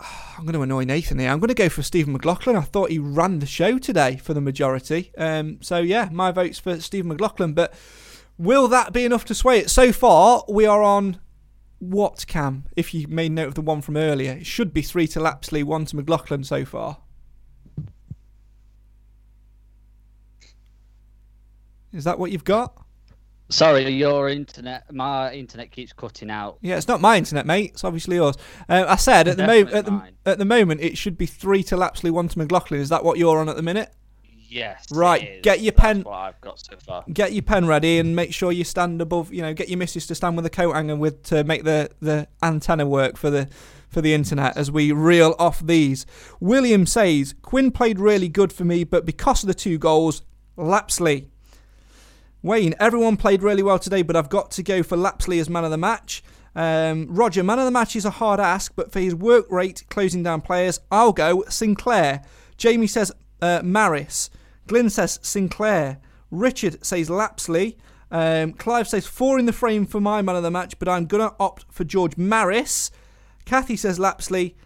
[0.38, 1.30] I'm going to annoy Nathan here.
[1.30, 2.56] I'm going to go for Stephen McLaughlin.
[2.56, 5.12] I thought he ran the show today for the majority.
[5.16, 7.52] Um, so, yeah, my vote's for Stephen McLaughlin.
[7.52, 7.74] But
[8.38, 9.70] will that be enough to sway it?
[9.70, 11.20] So far, we are on
[11.78, 12.64] what, Cam?
[12.76, 15.62] If you made note of the one from earlier, it should be three to Lapslie,
[15.62, 16.98] one to McLaughlin so far.
[21.92, 22.72] Is that what you've got?
[23.50, 24.92] Sorry, your internet.
[24.92, 26.58] My internet keeps cutting out.
[26.60, 27.72] Yeah, it's not my internet, mate.
[27.72, 28.36] It's obviously yours.
[28.68, 31.62] Uh, I said at the moment, at the, at the moment, it should be three
[31.64, 32.80] to Lapslie, one to McLaughlin.
[32.80, 33.92] Is that what you're on at the minute?
[34.50, 34.86] Yes.
[34.90, 35.42] Right.
[35.42, 36.02] Get your pen.
[36.02, 37.04] what I've got so far.
[37.12, 39.32] Get your pen ready and make sure you stand above.
[39.32, 41.90] You know, get your missus to stand with a coat hanger with to make the
[42.00, 43.48] the antenna work for the
[43.88, 46.04] for the internet as we reel off these.
[46.40, 50.22] William says Quinn played really good for me, but because of the two goals,
[50.56, 51.29] Lapslie
[52.42, 55.64] Wayne, everyone played really well today, but I've got to go for Lapslie as man
[55.64, 56.22] of the match.
[56.54, 59.84] Um, Roger, man of the match is a hard ask, but for his work rate
[59.90, 62.22] closing down players, I'll go Sinclair.
[62.56, 63.12] Jamie says
[63.42, 64.30] uh, Maris.
[64.66, 65.98] Glyn says Sinclair.
[66.30, 67.76] Richard says Lapslie.
[68.10, 71.06] Um, Clive says four in the frame for my man of the match, but I'm
[71.06, 72.90] going to opt for George Maris.
[73.44, 74.56] Kathy says Lapslie.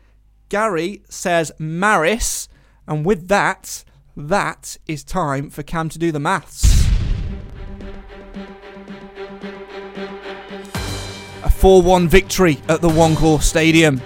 [0.49, 2.49] Gary says Maris.
[2.87, 3.85] And with that,
[4.17, 6.84] that is time for Cam to do the maths.
[11.65, 13.99] 4 1 victory at the Call Stadium.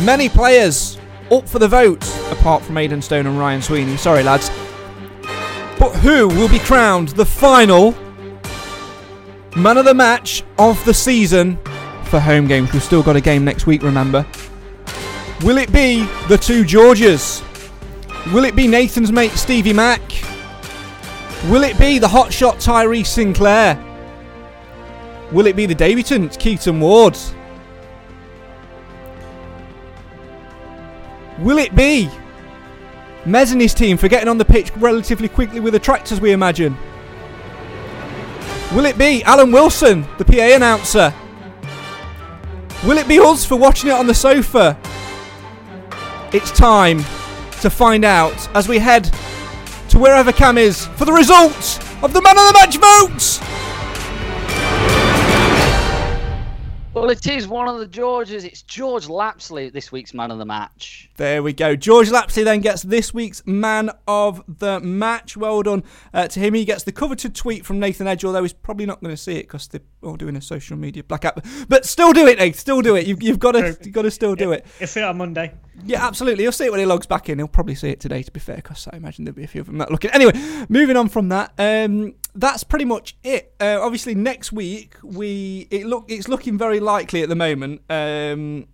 [0.00, 0.98] Many players
[1.30, 3.98] up for the vote, apart from Aidan Stone and Ryan Sweeney.
[3.98, 4.48] Sorry, lads.
[5.78, 7.92] But who will be crowned the final
[9.56, 11.58] man of the match of the season
[12.04, 12.72] for home games?
[12.72, 14.26] We've still got a game next week, remember.
[15.42, 17.42] Will it be the two Georges?
[18.32, 20.00] Will it be Nathan's mate Stevie Mack?
[21.50, 23.84] Will it be the hotshot Tyrese Sinclair?
[25.30, 27.16] Will it be the debutants, Keaton Ward?
[31.38, 32.10] Will it be
[33.24, 36.32] Mez and his team for getting on the pitch relatively quickly with the tractors, we
[36.32, 36.76] imagine?
[38.74, 41.12] Will it be Alan Wilson, the PA announcer?
[42.86, 44.78] Will it be us for watching it on the sofa?
[46.32, 46.98] It's time
[47.60, 49.04] to find out as we head
[49.90, 53.40] to wherever Cam is for the results of the man of the match votes.
[57.00, 58.42] Well, it is one of the Georges.
[58.42, 61.08] It's George Lapslie, this week's man of the match.
[61.16, 61.76] There we go.
[61.76, 65.36] George Lapslie then gets this week's man of the match.
[65.36, 66.54] Well done uh, to him.
[66.54, 69.36] He gets the coveted tweet from Nathan Edge, although he's probably not going to see
[69.36, 71.38] it because they're all doing a social media blackout.
[71.68, 72.56] But still do it, Nate.
[72.56, 73.06] Still do it.
[73.06, 74.66] You've, you've got to you've got to still do it.
[74.80, 75.54] You'll see it on Monday.
[75.84, 76.42] Yeah, absolutely.
[76.44, 77.38] You'll see it when he logs back in.
[77.38, 79.60] He'll probably see it today, to be fair, because I imagine there'll be a few
[79.60, 80.10] of them not looking.
[80.10, 80.32] Anyway,
[80.68, 81.52] moving on from that.
[81.58, 83.54] Um, that's pretty much it.
[83.60, 88.66] Uh, obviously, next week we it look it's looking very likely at the moment um,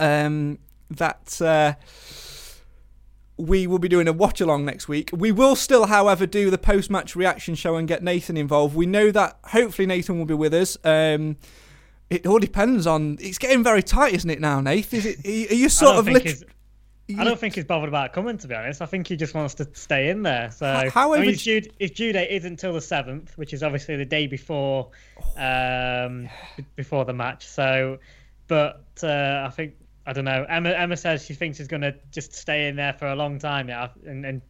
[0.00, 0.58] um,
[0.90, 1.74] that uh,
[3.36, 5.10] we will be doing a watch along next week.
[5.12, 8.76] We will still, however, do the post match reaction show and get Nathan involved.
[8.76, 10.76] We know that hopefully Nathan will be with us.
[10.84, 11.36] Um,
[12.10, 13.18] it all depends on.
[13.20, 14.98] It's getting very tight, isn't it now, Nathan?
[14.98, 15.50] Is it?
[15.50, 16.06] Are you sort of?
[16.08, 16.44] Lit-
[17.18, 18.38] I don't think he's bothered about coming.
[18.38, 20.50] To be honest, I think he just wants to stay in there.
[20.50, 23.62] So, However, I mean, his, due, his due date is until the seventh, which is
[23.62, 24.90] obviously the day before,
[25.36, 26.30] um,
[26.76, 27.46] before the match.
[27.46, 27.98] So,
[28.46, 29.74] but uh, I think
[30.06, 30.46] I don't know.
[30.48, 33.38] Emma Emma says she thinks he's going to just stay in there for a long
[33.38, 34.42] time now, and, and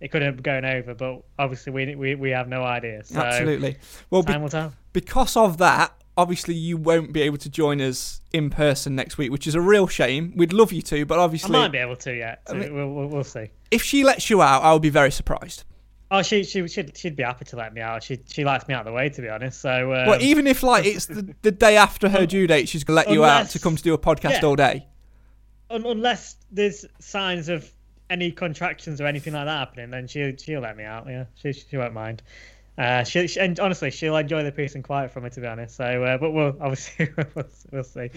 [0.00, 0.94] it could end up going over.
[0.94, 3.04] But obviously, we we, we have no idea.
[3.04, 3.76] So Absolutely.
[4.10, 4.72] Well, time be- will tell.
[4.92, 9.30] because of that, obviously you won't be able to join us in person next week,
[9.30, 10.32] which is a real shame.
[10.36, 12.42] We'd love you to, but obviously I might be able to yet.
[12.46, 13.50] So I mean- we'll, we'll we'll see.
[13.70, 15.64] if she lets you out, I'll be very surprised.
[16.10, 18.02] Oh, she she she'd, she'd be happy to let me out.
[18.02, 19.60] She she likes me out of the way, to be honest.
[19.62, 22.84] So um, well, even if like it's the, the day after her due date, she's
[22.84, 24.46] gonna let you out to come to do a podcast yeah.
[24.46, 24.86] all day.
[25.70, 27.70] un- unless there's signs of
[28.10, 31.06] any contractions or anything like that happening, then she'll she'll let me out.
[31.08, 32.22] Yeah, she she won't mind.
[32.78, 35.46] Uh, she, she and honestly, she'll enjoy the peace and quiet from it, to be
[35.46, 35.76] honest.
[35.76, 38.10] So, uh, but we'll obviously we'll, we'll see.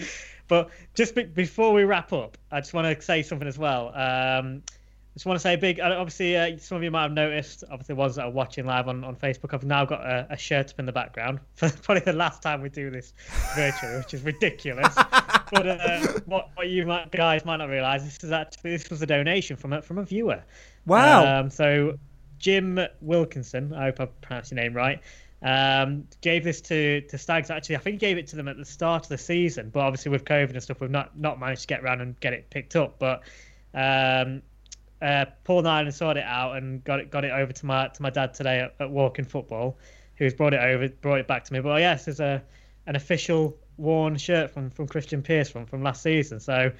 [0.48, 3.88] But just be, before we wrap up, I just want to say something as well.
[3.88, 5.80] Um, I just want to say a big.
[5.80, 7.64] uh, Obviously, uh, some of you might have noticed.
[7.70, 10.70] Obviously, ones that are watching live on, on Facebook, I've now got a, a shirt
[10.70, 13.12] up in the background for probably the last time we do this
[13.54, 14.94] virtually, which is ridiculous.
[14.94, 19.02] but uh, what, what you might, guys might not realise this is actually this was
[19.02, 20.42] a donation from a, from a viewer.
[20.86, 21.40] Wow.
[21.40, 21.98] Um, so
[22.38, 25.00] Jim Wilkinson, I hope I pronounced your name right,
[25.42, 27.50] um, gave this to to Stags.
[27.50, 29.80] Actually, I think he gave it to them at the start of the season, but
[29.80, 32.48] obviously with COVID and stuff, we've not not managed to get around and get it
[32.50, 32.98] picked up.
[32.98, 33.22] But
[33.74, 34.42] um,
[35.02, 38.02] uh, Paul Nyland sorted it out and got it got it over to my to
[38.02, 39.76] my dad today at, at Walking Football,
[40.16, 41.60] who's brought it over, brought it back to me.
[41.60, 42.42] But yes, there's a
[42.86, 46.40] an official worn shirt from from Krystian Pearce from from last season.
[46.40, 46.72] So.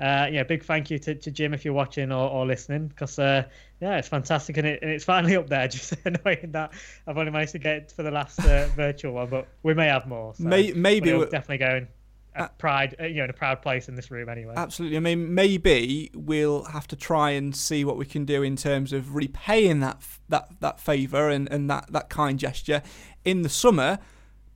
[0.00, 3.18] Uh, yeah, big thank you to, to Jim if you're watching or, or listening, because
[3.18, 3.44] uh,
[3.80, 5.68] yeah, it's fantastic and, it, and it's finally up there.
[5.74, 6.72] Just annoying that
[7.06, 9.86] I've only managed to get it for the last uh, virtual one, but we may
[9.86, 10.34] have more.
[10.34, 11.88] So May- maybe we're definitely going
[12.34, 14.54] at pride, uh, you know, in a proud place in this room anyway.
[14.56, 14.96] Absolutely.
[14.96, 18.92] I mean, maybe we'll have to try and see what we can do in terms
[18.92, 22.82] of repaying that that that favour and, and that, that kind gesture
[23.24, 24.00] in the summer,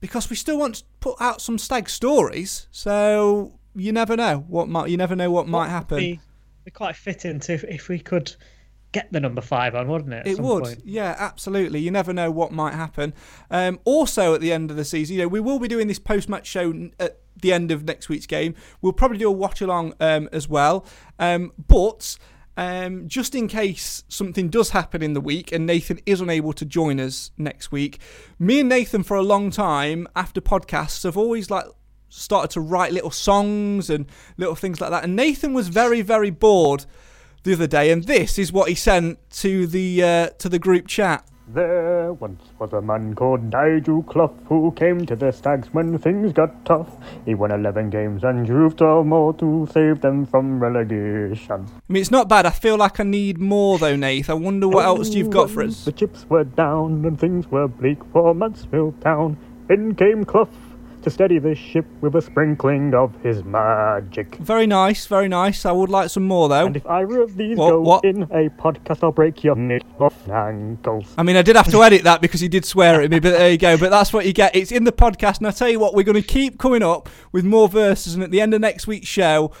[0.01, 2.67] because we still want to put out some stag stories.
[2.71, 5.97] So you never know what might you never know what might happen.
[5.97, 6.19] Be,
[6.65, 8.35] be quite fitting to if, if we could
[8.91, 10.27] get the number five on, wouldn't it?
[10.27, 10.81] It would, point?
[10.83, 11.79] yeah, absolutely.
[11.79, 13.13] You never know what might happen.
[13.51, 15.99] Um, also, at the end of the season, you know, we will be doing this
[15.99, 18.55] post-match show at the end of next week's game.
[18.81, 20.85] We'll probably do a watch-along um, as well.
[21.19, 22.17] Um, but
[22.57, 26.65] um, just in case something does happen in the week and Nathan is unable to
[26.65, 27.99] join us next week,
[28.39, 31.65] me and Nathan for a long time after podcasts have always like
[32.09, 34.05] started to write little songs and
[34.37, 35.03] little things like that.
[35.03, 36.85] And Nathan was very, very bored
[37.43, 40.87] the other day, and this is what he sent to the uh, to the group
[40.87, 41.25] chat.
[41.51, 46.31] There once was a man called Nigel Clough who came to the Stags when things
[46.31, 46.95] got tough.
[47.25, 51.65] He won 11 games and drew 12 more to save them from relegation.
[51.67, 52.45] I mean, it's not bad.
[52.45, 54.29] I feel like I need more though, Nath.
[54.29, 55.85] I wonder what else you've got for us.
[55.85, 59.35] The chips were down and things were bleak for Mansfield Town.
[59.71, 60.49] In came Clough
[61.03, 64.35] to steady the ship with a sprinkling of his magic.
[64.37, 65.65] Very nice, very nice.
[65.65, 66.65] I would like some more though.
[66.67, 68.03] And if either of these What- go what?
[68.05, 71.13] in a podcast, I'll break your knit off ankles.
[71.17, 73.31] I mean, I did have to edit that because he did swear at me, but
[73.31, 73.77] there you go.
[73.77, 74.55] But that's what you get.
[74.55, 77.09] It's in the podcast, and I tell you what, we're going to keep coming up
[77.31, 79.51] with more verses, and at the end of next week's show,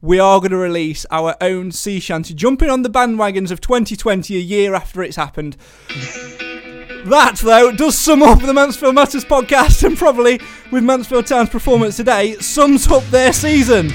[0.00, 4.36] we are going to release our own sea shanty, jumping on the bandwagons of 2020
[4.36, 5.56] a year after it's happened.
[7.04, 10.40] That, though, does sum up the Mansfield Matters podcast, and probably
[10.70, 13.86] with Mansfield Town's performance today, sums up their season.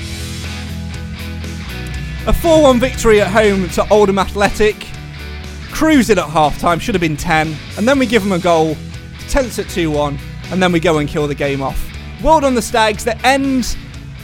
[2.26, 4.88] A 4 1 victory at home to Oldham Athletic.
[5.72, 7.54] Cruising at half time, should have been 10.
[7.78, 8.78] And then we give them a goal,
[9.28, 10.18] tense at 2 1,
[10.51, 11.86] and then we go and kill the game off.
[12.24, 13.04] Well done, the Stags.
[13.04, 13.78] The end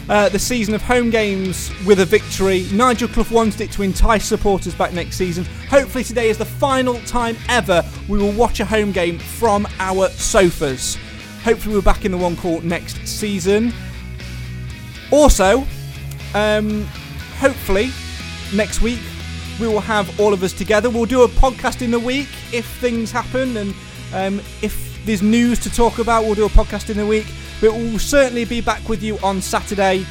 [0.10, 2.66] uh, the season of home games with a victory.
[2.74, 5.46] Nigel Clough wanted it to entice supporters back next season.
[5.70, 10.10] Hopefully, today is the final time ever we will watch a home game from our
[10.10, 10.98] sofas.
[11.44, 13.72] Hopefully, we're back in the One Call next season.
[15.12, 15.66] Also,
[16.34, 16.86] um,
[17.38, 17.92] hopefully,
[18.54, 19.00] next week
[19.60, 20.90] we will have all of us together.
[20.90, 23.76] We'll do a podcast in the week if things happen and
[24.14, 26.24] um, if there's news to talk about.
[26.24, 27.28] We'll do a podcast in the week.
[27.62, 30.06] But we'll certainly be back with you on Saturday,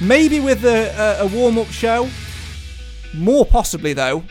[0.00, 2.08] maybe with a, a, a warm up show.
[3.14, 4.24] More possibly, though,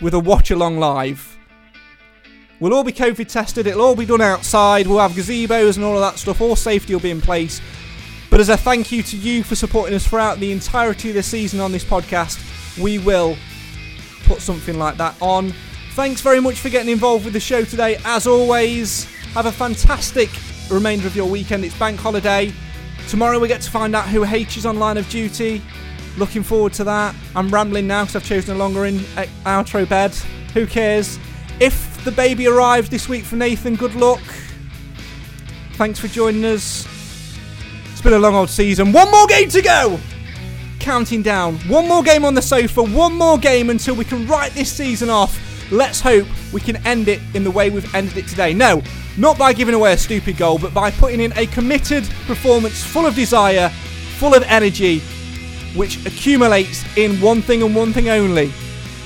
[0.00, 1.36] with a watch along live.
[2.60, 5.94] We'll all be COVID tested, it'll all be done outside, we'll have gazebos and all
[5.94, 7.60] of that stuff, all safety will be in place.
[8.30, 11.22] But as a thank you to you for supporting us throughout the entirety of the
[11.22, 12.38] season on this podcast,
[12.78, 13.36] we will
[14.24, 15.54] put something like that on.
[15.92, 17.96] Thanks very much for getting involved with the show today.
[18.04, 20.30] As always, have a fantastic
[20.70, 21.64] remainder of your weekend.
[21.64, 22.52] It's bank holiday.
[23.08, 25.62] Tomorrow we get to find out who H is on line of duty.
[26.16, 27.14] Looking forward to that.
[27.36, 30.14] I'm rambling now because I've chosen a longer in uh, outro bed.
[30.54, 31.18] Who cares?
[31.60, 34.20] If the baby arrives this week for Nathan, good luck.
[35.74, 36.86] Thanks for joining us.
[37.92, 38.92] It's been a long old season.
[38.92, 40.00] One more game to go!
[40.80, 41.56] Counting down.
[41.68, 42.82] One more game on the sofa.
[42.82, 45.38] One more game until we can write this season off.
[45.70, 48.54] Let's hope we can end it in the way we've ended it today.
[48.54, 48.82] No,
[49.16, 53.06] not by giving away a stupid goal, but by putting in a committed performance full
[53.06, 53.68] of desire,
[54.18, 55.00] full of energy,
[55.74, 58.52] which accumulates in one thing and one thing only.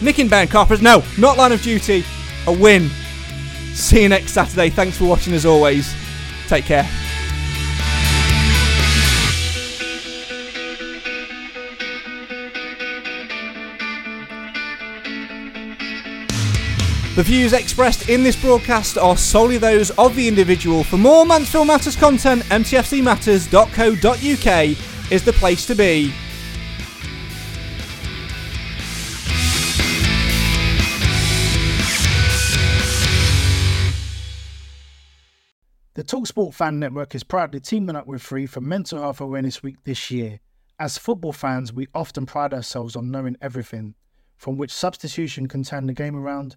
[0.00, 0.82] Nicking Ben Coppers.
[0.82, 2.04] No, not line of duty.
[2.46, 2.90] A win.
[3.74, 4.68] See you next Saturday.
[4.68, 5.94] Thanks for watching as always.
[6.48, 6.88] Take care.
[17.14, 20.82] The views expressed in this broadcast are solely those of the individual.
[20.82, 26.10] For more Mansfield Matters content, mtfcmatters.co.uk is the place to be.
[35.92, 39.76] The Talksport Fan Network is proudly teaming up with Free for Mental Health Awareness Week
[39.84, 40.40] this year.
[40.78, 43.96] As football fans, we often pride ourselves on knowing everything,
[44.38, 46.56] from which substitution can turn the game around